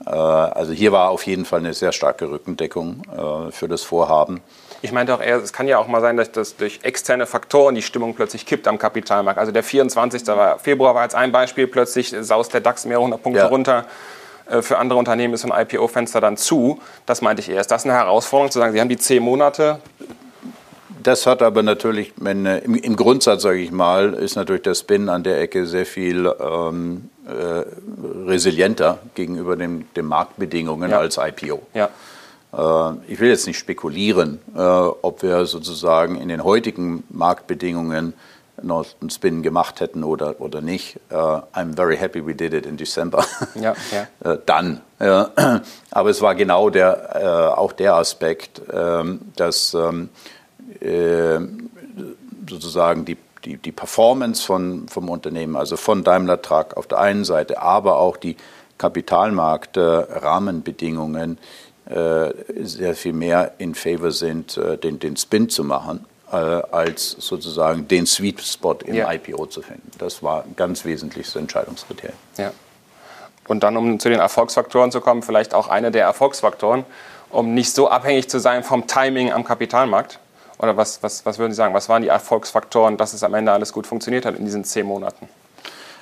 Äh, 0.06 0.12
also 0.12 0.72
hier 0.72 0.92
war 0.92 1.10
auf 1.10 1.26
jeden 1.26 1.46
Fall 1.46 1.60
eine 1.60 1.74
sehr 1.74 1.92
starke 1.92 2.30
Rückendeckung 2.30 3.02
äh, 3.12 3.52
für 3.52 3.68
das 3.68 3.82
Vorhaben. 3.82 4.42
Ich 4.82 4.92
meinte 4.92 5.14
auch 5.14 5.22
eher, 5.22 5.38
es 5.38 5.52
kann 5.52 5.68
ja 5.68 5.78
auch 5.78 5.88
mal 5.88 6.00
sein, 6.00 6.16
dass 6.16 6.32
das 6.32 6.56
durch 6.56 6.80
externe 6.84 7.26
Faktoren 7.26 7.76
die 7.76 7.82
Stimmung 7.82 8.14
plötzlich 8.14 8.46
kippt 8.46 8.68
am 8.68 8.78
Kapitalmarkt. 8.78 9.38
Also 9.38 9.52
der 9.52 9.64
24. 9.64 10.24
Februar 10.62 10.96
war 10.96 11.04
jetzt 11.04 11.16
ein 11.16 11.34
Beispiel, 11.34 11.68
plötzlich 11.68 12.16
saust 12.22 12.54
der 12.54 12.62
DAX 12.62 12.86
mehrere 12.86 13.04
hundert 13.04 13.22
Punkte 13.24 13.42
ja. 13.42 13.48
runter. 13.48 13.86
Äh, 14.50 14.62
für 14.62 14.78
andere 14.78 15.00
Unternehmen 15.00 15.34
ist 15.34 15.42
so 15.42 15.52
ein 15.52 15.62
IPO-Fenster 15.62 16.22
dann 16.22 16.38
zu. 16.38 16.80
Das 17.06 17.22
meinte 17.22 17.42
ich 17.42 17.50
eher. 17.50 17.62
Ist 17.62 17.72
das 17.72 17.86
eine 17.86 17.94
Herausforderung, 17.94 18.52
zu 18.52 18.60
sagen, 18.60 18.74
Sie 18.74 18.82
haben 18.82 18.90
die 18.90 18.98
zehn 18.98 19.24
Monate? 19.24 19.80
Das 21.02 21.26
hat 21.26 21.42
aber 21.42 21.64
natürlich, 21.64 22.14
wenn, 22.18 22.46
äh, 22.46 22.60
im, 22.60 22.76
im, 22.76 22.96
Grundsatz, 22.96 23.44
sage 23.44 23.60
ich 23.60 23.72
mal, 23.72 24.14
ist 24.14 24.36
natürlich 24.36 24.64
der 24.64 24.76
Spin 24.76 25.08
an 25.08 25.24
der 25.24 25.40
Ecke 25.40 25.66
sehr 25.66 25.86
viel 25.86 26.32
ähm, 26.40 27.10
äh, 27.26 27.64
resilienter 28.28 29.00
gegenüber 29.16 29.56
dem, 29.56 29.86
den 29.96 30.06
Marktbedingungen 30.06 30.92
ja. 30.92 31.00
als 31.00 31.18
IPO. 31.18 31.62
Ja. 31.74 31.90
Äh, 32.52 32.94
ich 33.08 33.20
will 33.20 33.30
jetzt 33.30 33.48
nicht 33.48 33.58
spekulieren, 33.58 34.40
äh, 34.56 34.60
ob 34.60 35.24
wir 35.24 35.46
sozusagen 35.46 36.20
in 36.20 36.28
den 36.28 36.44
heutigen 36.44 37.04
Marktbedingungen 37.10 38.14
noch 38.64 38.86
einen 39.02 39.10
Spin 39.10 39.42
gemacht 39.42 39.80
hätten 39.80 40.04
oder, 40.04 40.40
oder 40.40 40.62
nicht. 40.62 41.00
Uh, 41.12 41.42
I'm 41.54 41.76
very 41.76 41.98
happy 41.98 42.24
we 42.26 42.36
did 42.36 42.54
it 42.54 42.66
in 42.66 42.78
December. 42.78 43.26
Ja, 43.56 43.74
ja. 43.92 44.08
uh, 44.26 44.38
dann. 44.46 44.82
Aber 45.92 46.10
es 46.10 46.22
war 46.22 46.36
genau 46.36 46.70
der, 46.70 47.16
uh, 47.16 47.56
auch 47.60 47.72
der 47.72 47.96
Aspekt, 47.96 48.62
ähm, 48.72 49.22
dass 49.36 49.74
ähm, 49.74 50.10
sozusagen 52.50 53.06
die, 53.06 53.18
die, 53.46 53.56
die 53.58 53.72
Performance 53.72 54.46
von, 54.46 54.90
vom 54.90 55.08
Unternehmen, 55.10 55.56
also 55.56 55.78
von 55.78 56.04
Daimler 56.04 56.42
Truck 56.42 56.76
auf 56.76 56.88
der 56.88 57.00
einen 57.00 57.24
Seite, 57.24 57.62
aber 57.62 57.98
auch 57.98 58.18
die 58.18 58.36
Kapitalmarkt-Rahmenbedingungen 58.78 61.38
sehr 62.62 62.94
viel 62.94 63.14
mehr 63.14 63.54
in 63.58 63.74
favor 63.74 64.12
sind, 64.12 64.62
den, 64.84 65.00
den 65.00 65.18
Spin 65.18 65.50
zu 65.50 65.64
machen 65.64 66.06
äh, 66.06 66.09
als 66.32 67.12
sozusagen 67.12 67.88
den 67.88 68.06
Sweet 68.06 68.42
Spot 68.42 68.78
im 68.86 68.96
ja. 68.96 69.12
IPO 69.12 69.48
zu 69.48 69.62
finden. 69.62 69.92
Das 69.98 70.22
war 70.22 70.44
ein 70.44 70.56
ganz 70.56 70.86
wesentliches 70.86 71.36
Entscheidungskriterium. 71.36 72.18
Ja. 72.38 72.52
Und 73.48 73.64
dann, 73.64 73.76
um 73.78 74.00
zu 74.00 74.10
den 74.10 74.20
Erfolgsfaktoren 74.20 74.92
zu 74.92 75.02
kommen, 75.02 75.24
vielleicht 75.24 75.56
auch 75.56 75.68
einer 75.68 75.90
der 75.90 76.04
Erfolgsfaktoren, 76.04 76.86
um 77.32 77.56
nicht 77.56 77.74
so 77.74 77.90
abhängig 77.90 78.30
zu 78.30 78.40
sein 78.40 78.64
vom 78.64 78.86
Timing 78.86 79.32
am 79.32 79.44
Kapitalmarkt. 79.44 80.20
Oder 80.60 80.78
was, 80.78 81.02
was, 81.02 81.26
was 81.26 81.40
würden 81.40 81.52
Sie 81.52 81.56
sagen, 81.56 81.74
was 81.74 81.90
waren 81.90 82.04
die 82.04 82.10
Erfolgsfaktoren, 82.10 82.98
dass 82.98 83.14
es 83.14 83.24
am 83.24 83.34
Ende 83.34 83.52
alles 83.52 83.74
gut 83.74 83.88
funktioniert 83.88 84.26
hat 84.26 84.38
in 84.38 84.46
diesen 84.46 84.66
zehn 84.66 84.86
Monaten? 84.86 85.28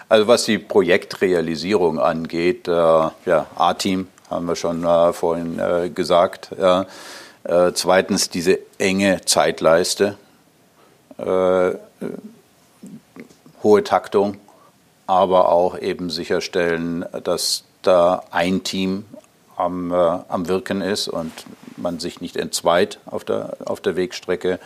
Also 0.09 0.27
was 0.27 0.45
die 0.45 0.57
Projektrealisierung 0.57 1.99
angeht, 1.99 2.67
äh, 2.67 2.71
ja, 2.71 3.45
A-Team 3.55 4.07
haben 4.29 4.45
wir 4.45 4.55
schon 4.55 4.83
äh, 4.83 5.13
vorhin 5.13 5.59
äh, 5.59 5.89
gesagt. 5.89 6.49
Äh, 7.47 7.71
zweitens 7.73 8.29
diese 8.29 8.59
enge 8.77 9.21
Zeitleiste, 9.23 10.17
äh, 11.17 11.71
hohe 13.63 13.83
Taktung, 13.85 14.37
aber 15.07 15.49
auch 15.49 15.79
eben 15.79 16.09
sicherstellen, 16.09 17.05
dass 17.23 17.63
da 17.83 18.23
ein 18.31 18.63
Team 18.63 19.05
am, 19.55 19.93
äh, 19.93 19.95
am 19.95 20.49
Wirken 20.49 20.81
ist 20.81 21.07
und 21.07 21.31
man 21.77 21.99
sich 21.99 22.19
nicht 22.19 22.35
entzweit 22.35 22.99
auf 23.05 23.23
der, 23.23 23.55
auf 23.63 23.79
der 23.79 23.95
Wegstrecke 23.95 24.59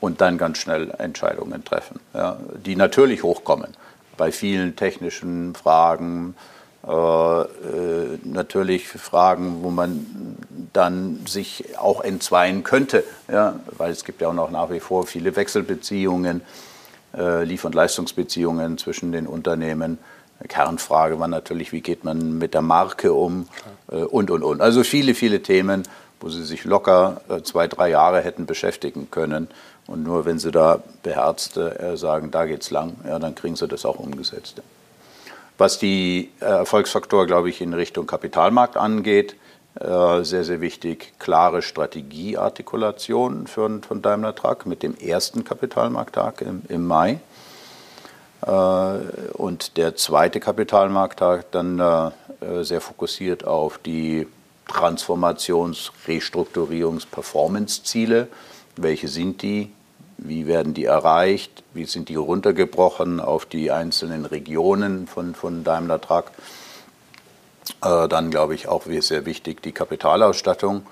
und 0.00 0.20
dann 0.20 0.38
ganz 0.38 0.58
schnell 0.58 0.94
Entscheidungen 0.96 1.64
treffen, 1.64 1.98
ja, 2.14 2.38
die 2.64 2.76
natürlich 2.76 3.24
hochkommen. 3.24 3.76
Bei 4.16 4.30
vielen 4.30 4.76
technischen 4.76 5.56
Fragen, 5.56 6.36
äh, 6.86 6.90
äh, 6.92 8.18
natürlich 8.22 8.86
Fragen, 8.88 9.62
wo 9.62 9.70
man 9.70 10.37
dann 10.78 11.26
sich 11.26 11.76
auch 11.76 12.00
entzweien 12.00 12.62
könnte, 12.62 13.04
ja, 13.30 13.58
weil 13.76 13.90
es 13.90 14.04
gibt 14.04 14.20
ja 14.20 14.28
auch 14.28 14.34
noch 14.34 14.50
nach 14.50 14.70
wie 14.70 14.80
vor 14.80 15.06
viele 15.06 15.34
Wechselbeziehungen, 15.34 16.40
äh, 17.16 17.42
Liefer- 17.44 17.66
und 17.66 17.74
Leistungsbeziehungen 17.74 18.78
zwischen 18.78 19.10
den 19.10 19.26
Unternehmen. 19.26 19.98
Kernfrage 20.46 21.18
war 21.18 21.26
natürlich, 21.26 21.72
wie 21.72 21.80
geht 21.80 22.04
man 22.04 22.38
mit 22.38 22.54
der 22.54 22.62
Marke 22.62 23.12
um 23.12 23.48
äh, 23.90 23.96
und, 23.96 24.30
und, 24.30 24.44
und. 24.44 24.60
Also 24.60 24.84
viele, 24.84 25.14
viele 25.14 25.42
Themen, 25.42 25.82
wo 26.20 26.28
Sie 26.28 26.44
sich 26.44 26.64
locker 26.64 27.22
äh, 27.28 27.42
zwei, 27.42 27.66
drei 27.66 27.90
Jahre 27.90 28.20
hätten 28.20 28.46
beschäftigen 28.46 29.10
können. 29.10 29.48
Und 29.88 30.04
nur 30.04 30.26
wenn 30.26 30.38
Sie 30.38 30.52
da 30.52 30.80
beherzt 31.02 31.56
äh, 31.56 31.96
sagen, 31.96 32.30
da 32.30 32.46
geht's 32.46 32.70
lang, 32.70 32.96
ja, 33.04 33.18
dann 33.18 33.34
kriegen 33.34 33.56
Sie 33.56 33.66
das 33.66 33.84
auch 33.84 33.98
umgesetzt. 33.98 34.62
Was 35.56 35.80
die 35.80 36.30
äh, 36.38 36.44
Erfolgsfaktor, 36.44 37.26
glaube 37.26 37.50
ich, 37.50 37.60
in 37.60 37.74
Richtung 37.74 38.06
Kapitalmarkt 38.06 38.76
angeht, 38.76 39.34
sehr, 39.80 40.44
sehr 40.44 40.60
wichtig, 40.60 41.12
klare 41.18 41.62
Strategieartikulation 41.62 43.46
für, 43.46 43.80
von 43.86 44.02
Daimler 44.02 44.34
Truck 44.34 44.66
mit 44.66 44.82
dem 44.82 44.96
ersten 44.96 45.44
Kapitalmarkttag 45.44 46.40
im, 46.40 46.62
im 46.68 46.86
Mai. 46.86 47.20
Äh, 48.44 48.50
und 49.34 49.76
der 49.76 49.94
zweite 49.94 50.40
Kapitalmarkttag 50.40 51.50
dann 51.52 52.12
sehr 52.60 52.80
fokussiert 52.80 53.44
auf 53.44 53.78
die 53.78 54.28
Transformations-, 54.68 55.90
Restrukturierungs-, 56.06 57.06
Performance-Ziele. 57.10 58.28
Welche 58.76 59.08
sind 59.08 59.42
die? 59.42 59.72
wie 60.18 60.46
werden 60.46 60.74
die 60.74 60.84
erreicht, 60.84 61.62
wie 61.72 61.84
sind 61.84 62.08
die 62.08 62.16
runtergebrochen 62.16 63.20
auf 63.20 63.46
die 63.46 63.70
einzelnen 63.70 64.26
Regionen 64.26 65.06
von, 65.06 65.34
von 65.34 65.64
Daimler 65.64 66.00
Truck. 66.00 66.32
Äh, 67.84 68.08
dann 68.08 68.30
glaube 68.30 68.54
ich 68.54 68.68
auch 68.68 68.84
sehr 68.86 69.26
wichtig 69.26 69.62
die 69.62 69.72
Kapitalausstattung. 69.72 70.82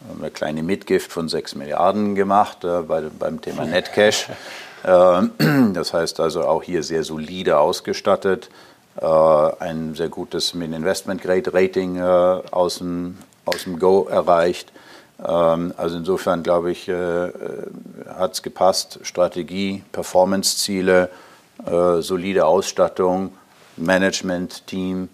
Wir 0.00 0.10
haben 0.10 0.22
eine 0.22 0.30
kleine 0.30 0.62
Mitgift 0.62 1.12
von 1.12 1.28
6 1.28 1.56
Milliarden 1.56 2.14
gemacht 2.14 2.64
äh, 2.64 2.82
bei, 2.82 3.02
beim 3.02 3.40
Thema 3.40 3.64
Netcash. 3.64 4.28
Äh, 4.82 5.22
das 5.74 5.92
heißt 5.92 6.20
also 6.20 6.44
auch 6.44 6.62
hier 6.62 6.82
sehr 6.82 7.04
solide 7.04 7.58
ausgestattet, 7.58 8.50
ein 8.96 9.94
sehr 9.94 10.08
gutes 10.08 10.52
Min-Investment-Grade-Rating 10.52 12.02
aus, 12.02 12.78
dem, 12.78 13.16
aus 13.46 13.62
dem 13.62 13.78
Go 13.78 14.08
erreicht. 14.10 14.72
Ähm, 15.24 15.72
also 15.76 15.96
insofern 15.96 16.42
glaube 16.42 16.72
ich, 16.72 16.88
hat 16.88 18.32
es 18.32 18.42
gepasst. 18.42 18.98
Strategie, 19.02 19.84
Performance-Ziele, 19.92 21.08
solide 22.00 22.44
Ausstattung, 22.44 23.32
Management-Team. 23.76 25.08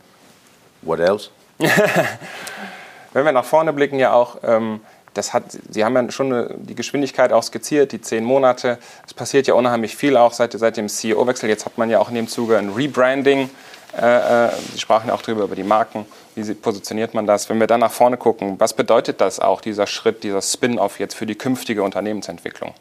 What 0.86 1.00
else? 1.00 1.30
Wenn 3.12 3.24
wir 3.24 3.32
nach 3.32 3.44
vorne 3.44 3.72
blicken, 3.72 3.98
ja 3.98 4.12
auch 4.12 4.36
ähm, 4.42 4.80
das 5.16 5.32
hat, 5.32 5.44
Sie 5.70 5.84
haben 5.84 5.94
ja 5.94 6.10
schon 6.10 6.32
eine, 6.32 6.54
die 6.58 6.74
Geschwindigkeit 6.74 7.32
auch 7.32 7.42
skizziert, 7.42 7.92
die 7.92 8.00
zehn 8.00 8.24
Monate. 8.24 8.78
Es 9.06 9.14
passiert 9.14 9.46
ja 9.46 9.54
unheimlich 9.54 9.96
viel 9.96 10.16
auch 10.16 10.32
seit, 10.32 10.52
seit 10.52 10.76
dem 10.76 10.88
CEO-Wechsel. 10.88 11.48
Jetzt 11.48 11.64
hat 11.64 11.78
man 11.78 11.90
ja 11.90 11.98
auch 11.98 12.08
in 12.08 12.14
dem 12.14 12.28
Zuge 12.28 12.58
ein 12.58 12.70
Rebranding. 12.70 13.50
Äh, 13.98 14.46
äh, 14.46 14.50
Sie 14.72 14.78
sprachen 14.78 15.08
ja 15.08 15.14
auch 15.14 15.22
darüber, 15.22 15.44
über 15.44 15.56
die 15.56 15.64
Marken. 15.64 16.04
Wie 16.34 16.54
positioniert 16.54 17.14
man 17.14 17.26
das? 17.26 17.48
Wenn 17.48 17.58
wir 17.58 17.66
dann 17.66 17.80
nach 17.80 17.92
vorne 17.92 18.18
gucken, 18.18 18.56
was 18.58 18.74
bedeutet 18.74 19.20
das 19.20 19.40
auch, 19.40 19.60
dieser 19.62 19.86
Schritt, 19.86 20.22
dieser 20.22 20.42
Spin-off 20.42 21.00
jetzt 21.00 21.14
für 21.14 21.26
die 21.26 21.36
künftige 21.36 21.82
Unternehmensentwicklung? 21.82 22.74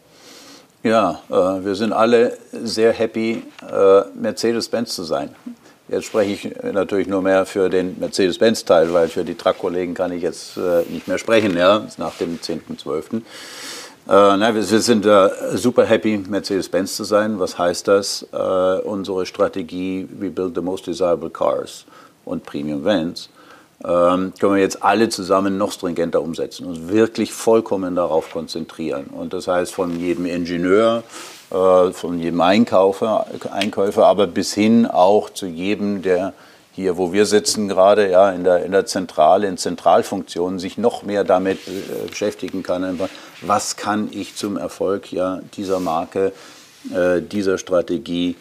Ja, 0.84 1.22
äh, 1.30 1.34
wir 1.34 1.76
sind 1.76 1.94
alle 1.94 2.38
sehr 2.52 2.91
happy, 2.91 3.44
äh, 3.62 4.02
Mercedes-Benz 4.13 4.94
zu 4.94 5.04
sein. 5.04 5.34
Jetzt 5.88 6.06
spreche 6.06 6.32
ich 6.32 6.74
natürlich 6.74 7.08
nur 7.08 7.21
mehr 7.21 7.45
für 7.45 7.69
den 7.69 8.00
Mercedes-Benz-Teil, 8.00 8.91
weil 8.91 9.08
für 9.08 9.24
die 9.24 9.36
Truck-Kollegen 9.36 9.93
kann 9.93 10.12
ich 10.12 10.24
jetzt 10.24 10.58
äh, 10.58 10.82
nicht 10.89 11.08
mehr 11.08 11.19
sprechen, 11.19 11.56
ja, 11.56 11.86
nach 11.98 12.17
dem 12.17 12.39
10.12. 12.39 13.17
Äh, 13.17 13.21
na, 14.08 14.56
wir, 14.56 14.69
wir, 14.69 14.80
sind 14.80 15.06
äh, 15.06 15.30
super 15.54 15.86
happy, 15.86 16.17
Mercedes-Benz 16.17 16.95
zu 16.95 17.04
sein. 17.04 17.39
Was 17.39 17.60
heißt 17.60 17.88
das? 17.88 18.26
Äh, 18.34 18.38
unsere 18.82 19.28
Strategie, 19.28 20.08
we 20.12 20.32
build 20.32 20.56
the 20.56 20.62
most 20.62 20.88
desirable 20.88 21.30
cars 21.30 21.86
und 22.24 22.43
Premium 22.43 22.84
Vans, 22.84 23.30
ähm, 23.84 24.34
können 24.39 24.56
wir 24.56 24.62
jetzt 24.62 24.82
alle 24.82 25.10
zusammen 25.10 25.58
noch 25.60 25.71
stringenter 25.71 26.21
umsetzen 26.21 26.65
und 26.65 26.89
wirklich 26.89 27.32
vollkommen 27.32 27.95
darauf 27.95 28.32
konzentrieren. 28.32 29.06
Und 29.08 29.34
das 29.34 29.48
heißt, 29.48 29.74
von 29.74 30.00
jedem 30.00 30.26
Ingenieur 30.26 31.04
äh, 31.56 31.94
von 31.94 32.20
jedem 32.20 32.41
Einkaufer, 32.41 33.28
Einkäufer, 33.52 34.06
aber 34.06 34.28
bis 34.28 34.54
hin 34.54 34.86
auch 34.86 35.30
zu 35.30 35.46
jedem, 35.46 36.02
der 36.02 36.34
hier, 36.74 36.98
wo 36.98 37.13
wir 37.13 37.26
sitzen 37.26 37.70
gerade, 37.70 38.12
ja, 38.12 38.32
in 38.32 38.44
der, 38.44 38.65
in 38.65 38.74
der 38.74 38.86
Zentrale, 38.86 39.48
in 39.48 39.58
Zentralfunktionen, 39.58 40.60
sich 40.60 40.78
noch 40.78 41.04
mehr 41.04 41.24
damit 41.24 41.60
äh, 41.68 42.10
beschäftigen 42.10 42.62
kann. 42.63 43.00
Was 43.41 43.78
kann 43.78 44.10
ich 44.12 44.36
zum 44.36 44.58
Erfolg 44.58 45.13
ja, 45.13 45.39
dieser 45.56 45.80
Marke, 45.80 46.34
äh, 46.94 47.22
dieser 47.22 47.58
Strategie 47.58 48.36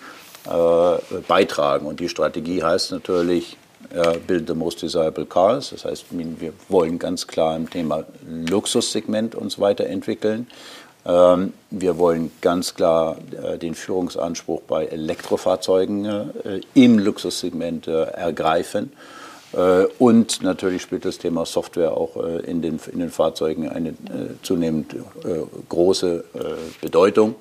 äh, 0.47 1.21
beitragen? 1.29 1.87
Und 1.87 2.01
die 2.01 2.09
Strategie 2.09 2.65
heißt 2.65 2.91
natürlich, 2.91 3.57
Build 4.27 4.49
the 4.49 4.55
most 4.55 4.83
desirable 4.83 5.25
cars. 5.27 5.71
Das 5.71 5.85
heißt, 5.85 6.07
wir 6.11 6.53
wollen 6.69 6.99
ganz 6.99 7.29
klar 7.29 7.55
im 7.55 7.71
Thema 7.71 8.03
Luxussegment 8.27 9.37
uns 9.37 9.61
weiterentwickeln. 9.61 10.49
Ähm, 11.07 11.53
wir 11.71 11.99
wollen 11.99 12.31
ganz 12.41 12.75
klar 12.75 13.17
äh, 13.33 13.59
den 13.59 13.75
Führungsanspruch 13.75 14.63
bei 14.63 14.87
Elektrofahrzeugen 14.87 16.05
äh, 16.05 16.61
im 16.75 16.99
Luxussegment 16.99 17.89
äh, 17.89 18.05
ergreifen. 18.05 18.93
Und 20.01 20.43
natürlich 20.43 20.83
spielt 20.83 21.05
das 21.05 21.19
Thema 21.19 21.47
Software 21.47 21.97
auch 21.97 22.17
in 22.17 22.61
den, 22.61 22.81
in 22.91 22.99
den 22.99 23.11
Fahrzeugen 23.11 23.69
eine 23.69 23.95
zunehmend 24.43 24.97
große 25.69 26.25
Bedeutung. 26.81 27.37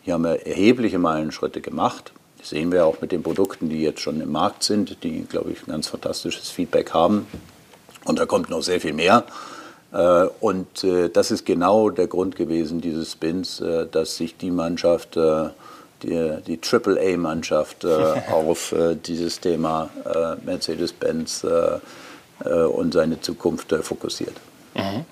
Hier 0.00 0.14
haben 0.14 0.24
wir 0.24 0.46
erhebliche 0.46 0.98
Meilenschritte 0.98 1.60
gemacht. 1.60 2.12
Das 2.38 2.48
sehen 2.48 2.72
wir 2.72 2.86
auch 2.86 3.02
mit 3.02 3.12
den 3.12 3.22
Produkten, 3.22 3.68
die 3.68 3.82
jetzt 3.82 4.00
schon 4.00 4.18
im 4.22 4.32
Markt 4.32 4.62
sind, 4.62 5.02
die, 5.02 5.26
glaube 5.28 5.50
ich, 5.50 5.60
ein 5.66 5.72
ganz 5.72 5.88
fantastisches 5.88 6.48
Feedback 6.48 6.94
haben. 6.94 7.26
Und 8.06 8.18
da 8.18 8.24
kommt 8.24 8.48
noch 8.48 8.62
sehr 8.62 8.80
viel 8.80 8.94
mehr. 8.94 9.24
Äh, 9.96 10.28
und 10.40 10.84
äh, 10.84 11.08
das 11.08 11.30
ist 11.30 11.46
genau 11.46 11.88
der 11.88 12.06
Grund 12.06 12.36
gewesen 12.36 12.80
dieses 12.80 13.12
Spins, 13.12 13.60
äh, 13.60 13.86
dass 13.90 14.16
sich 14.16 14.36
die 14.36 14.50
Mannschaft, 14.50 15.16
die, 16.02 16.36
die 16.46 16.60
AAA-Mannschaft 16.60 17.86
auf 18.30 18.74
dieses 19.06 19.40
Thema 19.40 19.88
Mercedes-Benz 20.44 21.46
und 22.44 22.92
seine 22.92 23.20
Zukunft 23.20 23.72
fokussiert. 23.80 24.34
Mhm. 24.74 25.06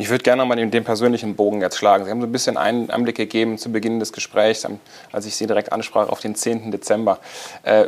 Ich 0.00 0.10
würde 0.10 0.22
gerne 0.22 0.40
nochmal 0.40 0.58
den, 0.58 0.70
den 0.70 0.84
persönlichen 0.84 1.34
Bogen 1.34 1.60
jetzt 1.60 1.76
schlagen. 1.76 2.04
Sie 2.04 2.10
haben 2.12 2.20
so 2.20 2.28
ein 2.28 2.30
bisschen 2.30 2.56
einen 2.56 2.88
Einblick 2.88 3.16
gegeben 3.16 3.58
zu 3.58 3.72
Beginn 3.72 3.98
des 3.98 4.12
Gesprächs, 4.12 4.64
als 5.10 5.26
ich 5.26 5.34
Sie 5.34 5.48
direkt 5.48 5.72
ansprach, 5.72 6.08
auf 6.08 6.20
den 6.20 6.36
10. 6.36 6.70
Dezember. 6.70 7.18
Äh, 7.64 7.86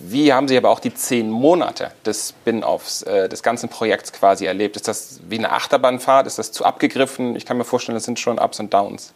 wie 0.00 0.34
haben 0.34 0.48
Sie 0.48 0.56
aber 0.58 0.68
auch 0.68 0.80
die 0.80 0.92
zehn 0.92 1.30
Monate 1.30 1.92
des 2.04 2.28
Spin-offs, 2.28 3.04
äh, 3.04 3.30
des 3.30 3.42
ganzen 3.42 3.70
Projekts 3.70 4.12
quasi 4.12 4.44
erlebt? 4.44 4.76
Ist 4.76 4.86
das 4.86 5.20
wie 5.30 5.38
eine 5.38 5.50
Achterbahnfahrt? 5.50 6.26
Ist 6.26 6.38
das 6.38 6.52
zu 6.52 6.66
abgegriffen? 6.66 7.36
Ich 7.36 7.46
kann 7.46 7.56
mir 7.56 7.64
vorstellen, 7.64 7.96
das 7.96 8.04
sind 8.04 8.20
schon 8.20 8.38
Ups 8.38 8.60
und 8.60 8.74
Downs. 8.74 9.14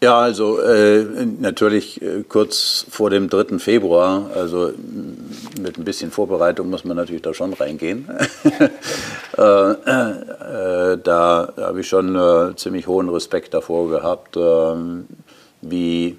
Ja, 0.00 0.20
also 0.20 0.60
äh, 0.60 1.04
natürlich 1.40 2.00
äh, 2.00 2.22
kurz 2.22 2.86
vor 2.88 3.10
dem 3.10 3.28
3. 3.28 3.58
Februar, 3.58 4.30
also 4.32 4.70
mit 5.60 5.76
ein 5.76 5.84
bisschen 5.84 6.12
Vorbereitung 6.12 6.70
muss 6.70 6.84
man 6.84 6.96
natürlich 6.96 7.22
da 7.22 7.34
schon 7.34 7.52
reingehen. 7.52 8.08
äh, 9.36 9.42
äh, 9.42 10.98
da 11.02 11.52
habe 11.56 11.80
ich 11.80 11.88
schon 11.88 12.14
äh, 12.14 12.54
ziemlich 12.54 12.86
hohen 12.86 13.08
Respekt 13.08 13.54
davor 13.54 13.90
gehabt, 13.90 14.36
ähm, 14.36 15.08
wie 15.62 16.16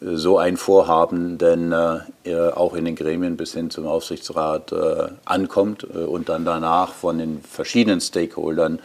so 0.00 0.38
ein 0.38 0.56
Vorhaben 0.56 1.38
denn 1.38 1.70
äh, 1.70 2.50
auch 2.52 2.74
in 2.74 2.84
den 2.84 2.96
Gremien 2.96 3.36
bis 3.36 3.52
hin 3.52 3.70
zum 3.70 3.86
Aufsichtsrat 3.86 4.72
ankommt 5.24 5.84
und 5.84 6.28
dann 6.28 6.44
danach 6.44 6.94
von 6.94 7.18
den 7.18 7.42
verschiedenen 7.42 8.00
Stakeholdern 8.00 8.78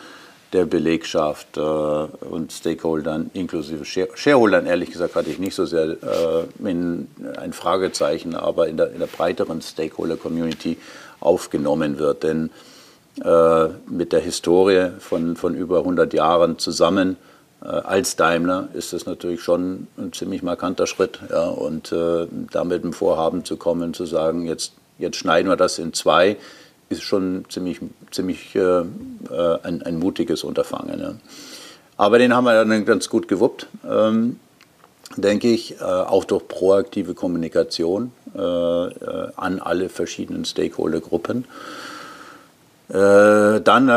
der 0.55 0.65
Belegschaft 0.65 1.57
äh, 1.57 1.59
und 1.59 2.51
Stakeholdern, 2.51 3.29
inklusive 3.33 3.83
Shareholdern, 3.85 4.65
ehrlich 4.65 4.89
gesagt, 4.89 5.15
hatte 5.15 5.29
ich 5.29 5.37
nicht 5.37 5.53
so 5.53 5.65
sehr 5.65 5.97
äh, 6.01 6.67
in, 6.69 7.07
ein 7.37 7.53
Fragezeichen, 7.53 8.35
aber 8.35 8.67
in 8.69 8.77
der, 8.77 8.91
in 8.91 8.99
der 8.99 9.07
breiteren 9.07 9.61
Stakeholder-Community 9.61 10.77
aufgenommen 11.19 11.99
wird. 11.99 12.23
Denn 12.23 12.49
äh, 13.23 13.67
mit 13.87 14.13
der 14.13 14.21
Historie 14.21 14.91
von, 14.99 15.35
von 15.35 15.55
über 15.55 15.79
100 15.79 16.13
Jahren 16.13 16.57
zusammen 16.57 17.17
äh, 17.61 17.67
als 17.67 18.15
Daimler 18.15 18.69
ist 18.73 18.93
das 18.93 19.05
natürlich 19.05 19.41
schon 19.43 19.87
ein 19.97 20.13
ziemlich 20.13 20.41
markanter 20.41 20.87
Schritt. 20.87 21.19
Ja, 21.29 21.47
und 21.47 21.91
äh, 21.91 22.27
damit 22.51 22.83
im 22.83 22.93
Vorhaben 22.93 23.43
zu 23.43 23.57
kommen, 23.57 23.93
zu 23.93 24.05
sagen, 24.05 24.45
jetzt, 24.45 24.73
jetzt 24.99 25.17
schneiden 25.17 25.49
wir 25.49 25.57
das 25.57 25.79
in 25.79 25.91
zwei, 25.91 26.37
ist 26.89 27.02
schon 27.02 27.45
ziemlich, 27.50 27.80
ziemlich 28.12 28.56
äh, 28.56 28.60
äh, 28.60 28.84
ein, 29.63 29.82
ein, 29.82 30.00
mutiges 30.00 30.43
Unterfangen. 30.43 31.00
Ja. 31.00 31.13
Aber 31.98 32.19
den 32.19 32.34
haben 32.34 32.45
wir 32.45 32.54
dann 32.54 32.86
ganz 32.86 33.10
gut 33.10 33.28
gewuppt, 33.28 33.67
ähm, 33.89 34.39
denke 35.15 35.48
ich, 35.48 35.80
äh, 35.80 35.84
auch 35.84 36.26
durch 36.26 36.48
proaktive 36.48 37.13
Kommunikation 37.13 38.12
äh, 38.36 38.39
äh 38.39 39.32
an 39.36 39.60
alle 39.60 39.89
verschiedenen 39.89 40.45
Stakeholder-Gruppen. 40.45 41.45
Äh, 42.89 43.62
dann 43.62 43.88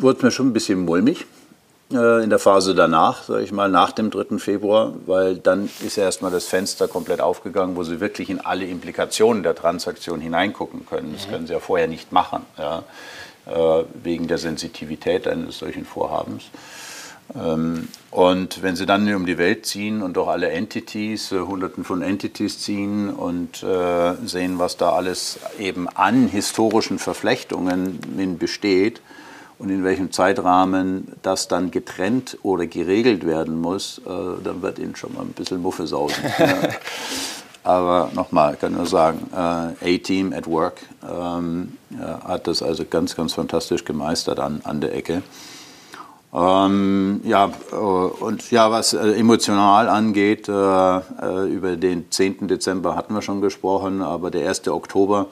wurde 0.00 0.18
es 0.18 0.22
mir 0.22 0.30
schon 0.30 0.48
ein 0.48 0.52
bisschen 0.52 0.80
mulmig 0.80 1.26
in 1.94 2.30
der 2.30 2.38
Phase 2.38 2.74
danach, 2.74 3.22
sage 3.24 3.44
ich 3.44 3.52
mal, 3.52 3.68
nach 3.70 3.92
dem 3.92 4.10
3. 4.10 4.38
Februar, 4.38 4.94
weil 5.06 5.36
dann 5.36 5.70
ist 5.84 5.96
ja 5.96 6.04
erstmal 6.04 6.30
das 6.30 6.46
Fenster 6.46 6.88
komplett 6.88 7.20
aufgegangen, 7.20 7.76
wo 7.76 7.84
Sie 7.84 8.00
wirklich 8.00 8.30
in 8.30 8.40
alle 8.40 8.64
Implikationen 8.64 9.42
der 9.42 9.54
Transaktion 9.54 10.20
hineingucken 10.20 10.86
können. 10.86 11.12
Das 11.12 11.26
mhm. 11.26 11.30
können 11.30 11.46
Sie 11.46 11.52
ja 11.52 11.60
vorher 11.60 11.86
nicht 11.86 12.10
machen, 12.10 12.42
ja, 12.58 12.82
äh, 13.46 13.84
wegen 14.02 14.26
der 14.26 14.38
Sensitivität 14.38 15.28
eines 15.28 15.58
solchen 15.58 15.84
Vorhabens. 15.84 16.44
Ähm, 17.34 17.88
und 18.10 18.62
wenn 18.62 18.74
Sie 18.76 18.86
dann 18.86 19.12
um 19.14 19.24
die 19.24 19.38
Welt 19.38 19.64
ziehen 19.64 20.02
und 20.02 20.16
durch 20.16 20.28
alle 20.28 20.50
Entities, 20.50 21.30
äh, 21.30 21.38
Hunderten 21.38 21.84
von 21.84 22.02
Entities 22.02 22.58
ziehen 22.58 23.10
und 23.10 23.64
sehen, 24.24 24.58
was 24.58 24.76
da 24.76 24.92
alles 24.92 25.38
eben 25.58 25.88
an 25.88 26.26
historischen 26.26 26.98
Verflechtungen 26.98 28.36
besteht, 28.38 29.00
und 29.58 29.70
in 29.70 29.84
welchem 29.84 30.12
Zeitrahmen 30.12 31.08
das 31.22 31.48
dann 31.48 31.70
getrennt 31.70 32.38
oder 32.42 32.66
geregelt 32.66 33.26
werden 33.26 33.60
muss, 33.60 33.98
äh, 34.06 34.10
dann 34.42 34.62
wird 34.62 34.78
Ihnen 34.78 34.96
schon 34.96 35.14
mal 35.14 35.22
ein 35.22 35.32
bisschen 35.32 35.62
Muffe 35.62 35.86
sausen. 35.86 36.24
ja. 36.38 36.56
Aber 37.62 38.10
nochmal, 38.14 38.54
ich 38.54 38.60
kann 38.60 38.74
nur 38.74 38.86
sagen, 38.86 39.26
äh, 39.32 39.96
A-Team 39.96 40.34
at 40.34 40.46
Work 40.46 40.82
ähm, 41.02 41.78
ja, 41.98 42.20
hat 42.22 42.46
das 42.46 42.62
also 42.62 42.84
ganz, 42.84 43.16
ganz 43.16 43.32
fantastisch 43.32 43.84
gemeistert 43.84 44.38
an, 44.38 44.60
an 44.64 44.82
der 44.82 44.94
Ecke. 44.94 45.22
Ähm, 46.34 47.20
ja, 47.24 47.52
äh, 47.70 47.76
und 47.76 48.50
ja, 48.50 48.70
was 48.70 48.92
äh, 48.92 49.12
emotional 49.12 49.88
angeht, 49.88 50.48
äh, 50.48 50.52
äh, 50.52 51.48
über 51.48 51.76
den 51.76 52.10
10. 52.10 52.48
Dezember 52.48 52.96
hatten 52.96 53.14
wir 53.14 53.22
schon 53.22 53.40
gesprochen, 53.40 54.02
aber 54.02 54.32
der 54.32 54.48
1. 54.48 54.66
Oktober, 54.68 55.26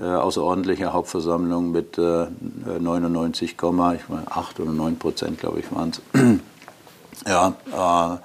äh, 0.00 0.04
außerordentliche 0.04 0.92
Hauptversammlung 0.92 1.70
mit 1.70 1.98
äh, 1.98 2.26
99, 2.80 3.52
ich 3.52 3.62
meine, 3.62 4.30
8 4.30 4.60
oder 4.60 4.70
9 4.70 4.98
Prozent, 4.98 5.38
glaube 5.38 5.60
ich, 5.60 5.70
waren 5.74 5.90
es. 5.90 6.00
ja, 7.26 7.54
äh, 7.70 8.18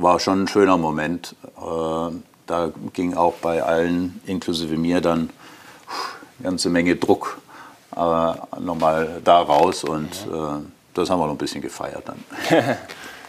war 0.00 0.20
schon 0.20 0.44
ein 0.44 0.48
schöner 0.48 0.76
Moment. 0.76 1.34
Äh, 1.56 2.12
da 2.46 2.70
ging 2.92 3.14
auch 3.14 3.34
bei 3.34 3.62
allen, 3.62 4.20
inklusive 4.26 4.76
mir, 4.76 5.00
dann 5.00 5.30
eine 6.38 6.50
ganze 6.50 6.70
Menge 6.70 6.96
Druck 6.96 7.40
äh, 7.96 8.60
nochmal 8.60 9.20
da 9.24 9.40
raus 9.40 9.84
und 9.84 10.10
äh, 10.32 10.62
das 10.94 11.10
haben 11.10 11.20
wir 11.20 11.26
noch 11.26 11.34
ein 11.34 11.38
bisschen 11.38 11.62
gefeiert 11.62 12.04
dann. 12.06 12.24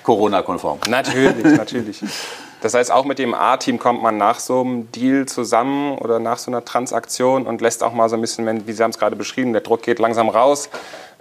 Corona-konform. 0.03 0.79
Natürlich, 0.89 1.57
natürlich. 1.57 2.01
Das 2.61 2.73
heißt, 2.73 2.91
auch 2.91 3.05
mit 3.05 3.19
dem 3.19 3.33
A-Team 3.33 3.79
kommt 3.79 4.01
man 4.01 4.17
nach 4.17 4.39
so 4.39 4.61
einem 4.61 4.91
Deal 4.91 5.25
zusammen 5.25 5.97
oder 5.97 6.19
nach 6.19 6.37
so 6.37 6.51
einer 6.51 6.65
Transaktion 6.65 7.45
und 7.45 7.61
lässt 7.61 7.83
auch 7.83 7.93
mal 7.93 8.09
so 8.09 8.15
ein 8.15 8.21
bisschen, 8.21 8.67
wie 8.67 8.73
Sie 8.73 8.83
haben 8.83 8.91
es 8.91 8.99
gerade 8.99 9.15
beschrieben, 9.15 9.53
der 9.53 9.61
Druck 9.61 9.83
geht 9.83 9.99
langsam 9.99 10.29
raus 10.29 10.69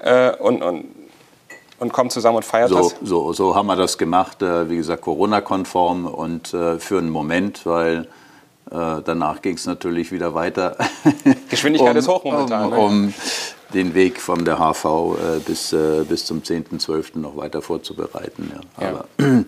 äh, 0.03 0.33
und, 0.37 0.63
und 0.63 0.85
und 1.81 1.93
kommt 1.93 2.11
zusammen 2.11 2.39
und 2.39 2.45
feiert 2.45 2.71
so, 2.71 2.77
das? 2.77 2.97
So, 3.03 3.33
so 3.33 3.55
haben 3.55 3.67
wir 3.67 3.77
das 3.77 3.99
gemacht, 3.99 4.43
äh, 4.43 4.69
wie 4.69 4.77
gesagt, 4.77 5.03
Corona-konform 5.03 6.07
und 6.07 6.53
äh, 6.53 6.81
für 6.81 6.99
einen 6.99 7.11
Moment, 7.11 7.65
weil 7.67 8.09
äh, 8.71 9.01
danach 9.05 9.41
ging 9.43 9.55
es 9.55 9.67
natürlich 9.67 10.13
wieder 10.13 10.35
weiter. 10.35 10.77
Geschwindigkeit 11.49 11.93
um, 11.93 11.97
ist 11.97 12.09
hoch 12.09 12.25
momentan. 12.25 12.73
Um, 12.73 12.79
um 12.79 13.15
den 13.75 13.95
Weg 13.95 14.21
von 14.21 14.45
der 14.45 14.59
HV 14.59 14.85
äh, 14.85 15.39
bis, 15.47 15.73
äh, 15.73 16.05
bis 16.09 16.25
zum 16.25 16.41
10.12. 16.41 17.19
noch 17.19 17.37
weiter 17.37 17.63
vorzubereiten. 17.63 18.51
Ja. 18.81 18.89
Aber 18.89 19.05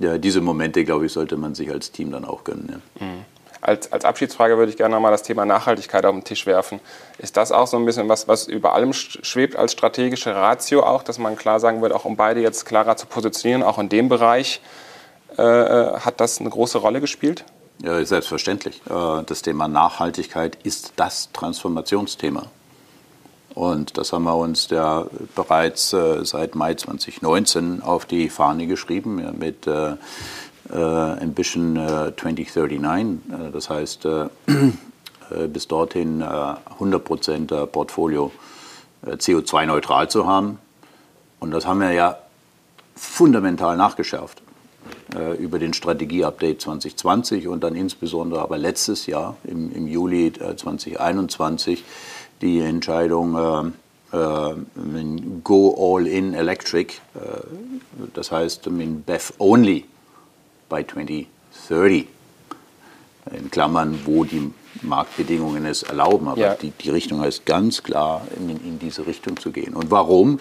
ja. 0.00 0.18
diese 0.18 0.40
Momente, 0.40 0.84
glaube 0.84 1.06
ich, 1.06 1.12
sollte 1.12 1.36
man 1.36 1.54
sich 1.54 1.70
als 1.70 1.92
Team 1.92 2.10
dann 2.10 2.24
auch 2.24 2.42
gönnen. 2.42 2.82
Ja. 2.98 3.06
Mhm. 3.06 3.24
Als, 3.62 3.92
als 3.92 4.06
Abschiedsfrage 4.06 4.56
würde 4.56 4.70
ich 4.70 4.78
gerne 4.78 4.94
nochmal 4.94 5.12
das 5.12 5.22
Thema 5.22 5.44
Nachhaltigkeit 5.44 6.06
auf 6.06 6.14
den 6.14 6.24
Tisch 6.24 6.46
werfen. 6.46 6.80
Ist 7.18 7.36
das 7.36 7.52
auch 7.52 7.66
so 7.66 7.76
ein 7.76 7.84
bisschen 7.84 8.08
was, 8.08 8.26
was 8.26 8.48
über 8.48 8.74
allem 8.74 8.94
schwebt 8.94 9.54
als 9.54 9.72
strategische 9.72 10.34
Ratio 10.34 10.82
auch, 10.82 11.02
dass 11.02 11.18
man 11.18 11.36
klar 11.36 11.60
sagen 11.60 11.82
würde, 11.82 11.94
auch 11.94 12.06
um 12.06 12.16
beide 12.16 12.40
jetzt 12.40 12.64
klarer 12.64 12.96
zu 12.96 13.06
positionieren, 13.06 13.62
auch 13.62 13.78
in 13.78 13.90
dem 13.90 14.08
Bereich, 14.08 14.62
äh, 15.36 15.42
äh 15.42 16.00
hat 16.00 16.20
das 16.20 16.40
eine 16.40 16.48
große 16.48 16.78
Rolle 16.78 17.02
gespielt? 17.02 17.44
Ja, 17.82 18.02
selbstverständlich. 18.02 18.80
Äh, 18.88 19.22
das 19.26 19.42
Thema 19.42 19.68
Nachhaltigkeit 19.68 20.56
ist 20.62 20.94
das 20.96 21.30
Transformationsthema. 21.32 22.46
Und 23.54 23.98
das 23.98 24.12
haben 24.12 24.24
wir 24.24 24.36
uns 24.36 24.70
ja 24.70 25.06
bereits 25.34 25.92
äh, 25.92 26.24
seit 26.24 26.54
Mai 26.54 26.74
2019 26.74 27.82
auf 27.82 28.06
die 28.06 28.28
Fahne 28.28 28.66
geschrieben 28.66 29.18
ja, 29.18 29.32
mit 29.32 29.66
äh, 29.66 29.96
äh, 30.72 30.76
Ambition 30.76 31.76
2039. 31.76 33.32
Äh, 33.32 33.50
das 33.52 33.70
heißt, 33.70 34.04
äh, 34.04 34.28
bis 35.48 35.68
dorthin 35.68 36.22
100 36.22 37.04
Prozent 37.04 37.54
Portfolio 37.70 38.32
CO2-neutral 39.06 40.10
zu 40.10 40.26
haben. 40.26 40.58
Und 41.38 41.52
das 41.52 41.66
haben 41.66 41.78
wir 41.78 41.92
ja 41.92 42.18
fundamental 42.96 43.76
nachgeschärft 43.76 44.42
über 45.38 45.60
den 45.60 45.72
Strategie-Update 45.72 46.62
2020 46.62 47.46
und 47.46 47.62
dann 47.62 47.76
insbesondere 47.76 48.42
aber 48.42 48.58
letztes 48.58 49.06
Jahr 49.06 49.36
im, 49.44 49.72
im 49.72 49.86
Juli 49.86 50.32
2021 50.32 51.84
die 52.40 52.60
Entscheidung 52.60 53.74
äh, 54.12 54.16
äh, 54.16 54.54
Go 55.44 55.96
All 55.96 56.06
In 56.06 56.34
Electric, 56.34 56.94
äh, 57.14 57.18
das 58.14 58.32
heißt 58.32 58.68
BEF 59.06 59.34
Only 59.38 59.84
by 60.68 60.86
2030, 60.86 62.06
in 63.32 63.50
Klammern, 63.50 64.00
wo 64.04 64.24
die 64.24 64.52
Marktbedingungen 64.82 65.66
es 65.66 65.82
erlauben. 65.82 66.28
Aber 66.28 66.40
ja. 66.40 66.54
die, 66.54 66.70
die 66.70 66.90
Richtung 66.90 67.20
heißt 67.20 67.44
ganz 67.46 67.82
klar, 67.82 68.26
in, 68.36 68.48
in 68.50 68.78
diese 68.78 69.06
Richtung 69.06 69.36
zu 69.36 69.50
gehen. 69.50 69.74
Und 69.74 69.90
warum? 69.90 70.40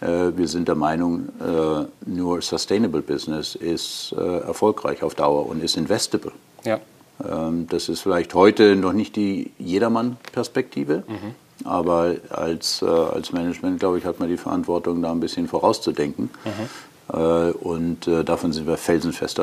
Äh, 0.00 0.36
wir 0.36 0.48
sind 0.48 0.68
der 0.68 0.74
Meinung, 0.74 1.28
äh, 1.40 1.84
nur 2.06 2.42
Sustainable 2.42 3.02
Business 3.02 3.54
ist 3.54 4.14
äh, 4.16 4.38
erfolgreich 4.38 5.02
auf 5.02 5.14
Dauer 5.14 5.46
und 5.46 5.62
ist 5.62 5.76
investable. 5.76 6.32
Ja. 6.64 6.80
Ähm, 7.28 7.66
das 7.68 7.88
ist 7.88 8.00
vielleicht 8.00 8.34
heute 8.34 8.76
noch 8.76 8.92
nicht 8.92 9.16
die 9.16 9.50
Jedermann-Perspektive, 9.58 11.04
mhm. 11.06 11.66
aber 11.66 12.16
als, 12.30 12.82
äh, 12.82 12.86
als 12.86 13.32
Management, 13.32 13.80
glaube 13.80 13.98
ich, 13.98 14.04
hat 14.04 14.20
man 14.20 14.28
die 14.28 14.36
Verantwortung, 14.36 15.02
da 15.02 15.10
ein 15.10 15.20
bisschen 15.20 15.48
vorauszudenken. 15.48 16.30
Mhm. 16.44 17.16
Äh, 17.16 17.50
und 17.52 18.06
äh, 18.06 18.24
davon 18.24 18.52
sind 18.52 18.66
wir 18.66 18.76
felsenfest 18.76 19.40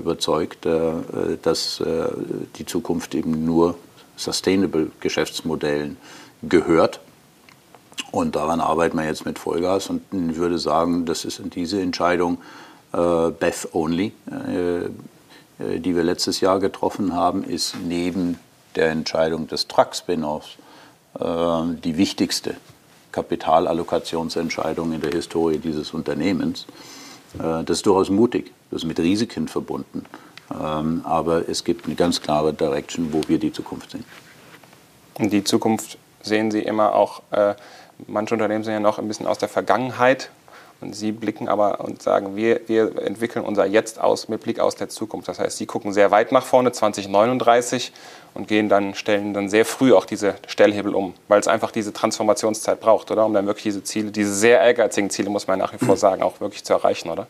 überzeugt, 0.00 0.66
dass 1.42 1.82
die 2.56 2.66
Zukunft 2.66 3.14
eben 3.14 3.44
nur 3.44 3.76
Sustainable 4.16 4.90
Geschäftsmodellen 5.00 5.96
gehört. 6.42 7.00
Und 8.12 8.34
daran 8.36 8.60
arbeiten 8.60 8.96
wir 8.96 9.04
jetzt 9.04 9.24
mit 9.24 9.38
Vollgas 9.38 9.88
und 9.88 10.02
ich 10.12 10.36
würde 10.36 10.58
sagen, 10.58 11.06
das 11.06 11.24
ist 11.24 11.40
diese 11.54 11.80
Entscheidung 11.80 12.38
äh, 12.92 13.30
BEF 13.30 13.68
only. 13.72 14.12
Äh, 14.26 14.88
die 15.60 15.94
wir 15.94 16.02
letztes 16.02 16.40
Jahr 16.40 16.58
getroffen 16.58 17.14
haben, 17.14 17.44
ist 17.44 17.76
neben 17.86 18.38
der 18.76 18.90
Entscheidung 18.90 19.46
des 19.48 19.68
Truck-Spin-Offs 19.68 20.56
äh, 21.18 21.74
die 21.82 21.96
wichtigste 21.96 22.56
Kapitalallokationsentscheidung 23.12 24.92
in 24.92 25.00
der 25.00 25.10
Historie 25.10 25.58
dieses 25.58 25.92
Unternehmens. 25.92 26.66
Äh, 27.34 27.64
das 27.64 27.78
ist 27.78 27.86
durchaus 27.86 28.10
mutig, 28.10 28.52
das 28.70 28.82
ist 28.82 28.88
mit 28.88 28.98
Risiken 29.00 29.48
verbunden. 29.48 30.04
Ähm, 30.52 31.02
aber 31.04 31.48
es 31.48 31.64
gibt 31.64 31.86
eine 31.86 31.94
ganz 31.94 32.20
klare 32.20 32.52
Direction, 32.52 33.12
wo 33.12 33.22
wir 33.26 33.38
die 33.38 33.52
Zukunft 33.52 33.92
sehen. 33.92 34.04
Und 35.18 35.32
die 35.32 35.44
Zukunft 35.44 35.98
sehen 36.22 36.50
Sie 36.50 36.60
immer 36.60 36.94
auch, 36.94 37.22
manche 38.06 38.34
Unternehmen 38.34 38.64
sind 38.64 38.72
ja 38.72 38.80
noch 38.80 38.98
ein 38.98 39.08
bisschen 39.08 39.26
aus 39.26 39.38
der 39.38 39.48
Vergangenheit 39.48 40.30
und 40.80 40.94
Sie 40.94 41.12
blicken 41.12 41.48
aber 41.48 41.80
und 41.80 42.02
sagen, 42.02 42.36
wir, 42.36 42.60
wir 42.66 43.02
entwickeln 43.02 43.44
unser 43.44 43.66
Jetzt 43.66 44.00
aus 44.00 44.28
mit 44.28 44.42
Blick 44.42 44.60
aus 44.60 44.76
der 44.76 44.88
Zukunft. 44.88 45.28
Das 45.28 45.38
heißt, 45.38 45.58
Sie 45.58 45.66
gucken 45.66 45.92
sehr 45.92 46.10
weit 46.10 46.32
nach 46.32 46.44
vorne, 46.44 46.72
2039, 46.72 47.92
und 48.34 48.48
gehen 48.48 48.68
dann, 48.68 48.94
stellen 48.94 49.34
dann 49.34 49.48
sehr 49.48 49.64
früh 49.64 49.92
auch 49.92 50.04
diese 50.04 50.34
Stellhebel 50.46 50.94
um, 50.94 51.14
weil 51.28 51.40
es 51.40 51.48
einfach 51.48 51.70
diese 51.70 51.92
Transformationszeit 51.92 52.80
braucht, 52.80 53.10
oder? 53.10 53.26
Um 53.26 53.34
dann 53.34 53.46
wirklich 53.46 53.64
diese 53.64 53.82
Ziele, 53.82 54.10
diese 54.10 54.32
sehr 54.32 54.60
ehrgeizigen 54.60 55.10
Ziele, 55.10 55.30
muss 55.30 55.46
man 55.46 55.58
nach 55.58 55.72
wie 55.72 55.84
vor 55.84 55.96
sagen, 55.96 56.22
auch 56.22 56.40
wirklich 56.40 56.64
zu 56.64 56.72
erreichen, 56.72 57.10
oder? 57.10 57.26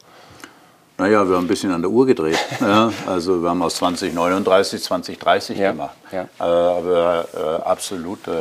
Naja, 1.00 1.26
wir 1.26 1.36
haben 1.36 1.44
ein 1.46 1.48
bisschen 1.48 1.72
an 1.72 1.80
der 1.80 1.90
Uhr 1.90 2.04
gedreht. 2.04 2.38
ja, 2.60 2.92
also 3.06 3.42
wir 3.42 3.48
haben 3.48 3.62
aus 3.62 3.76
2039 3.76 4.82
2030 4.82 5.56
ja, 5.56 5.70
gemacht. 5.70 5.96
Ja. 6.12 6.24
Äh, 6.38 6.42
aber 6.42 7.26
äh, 7.32 7.62
absolut 7.66 8.28
äh, 8.28 8.32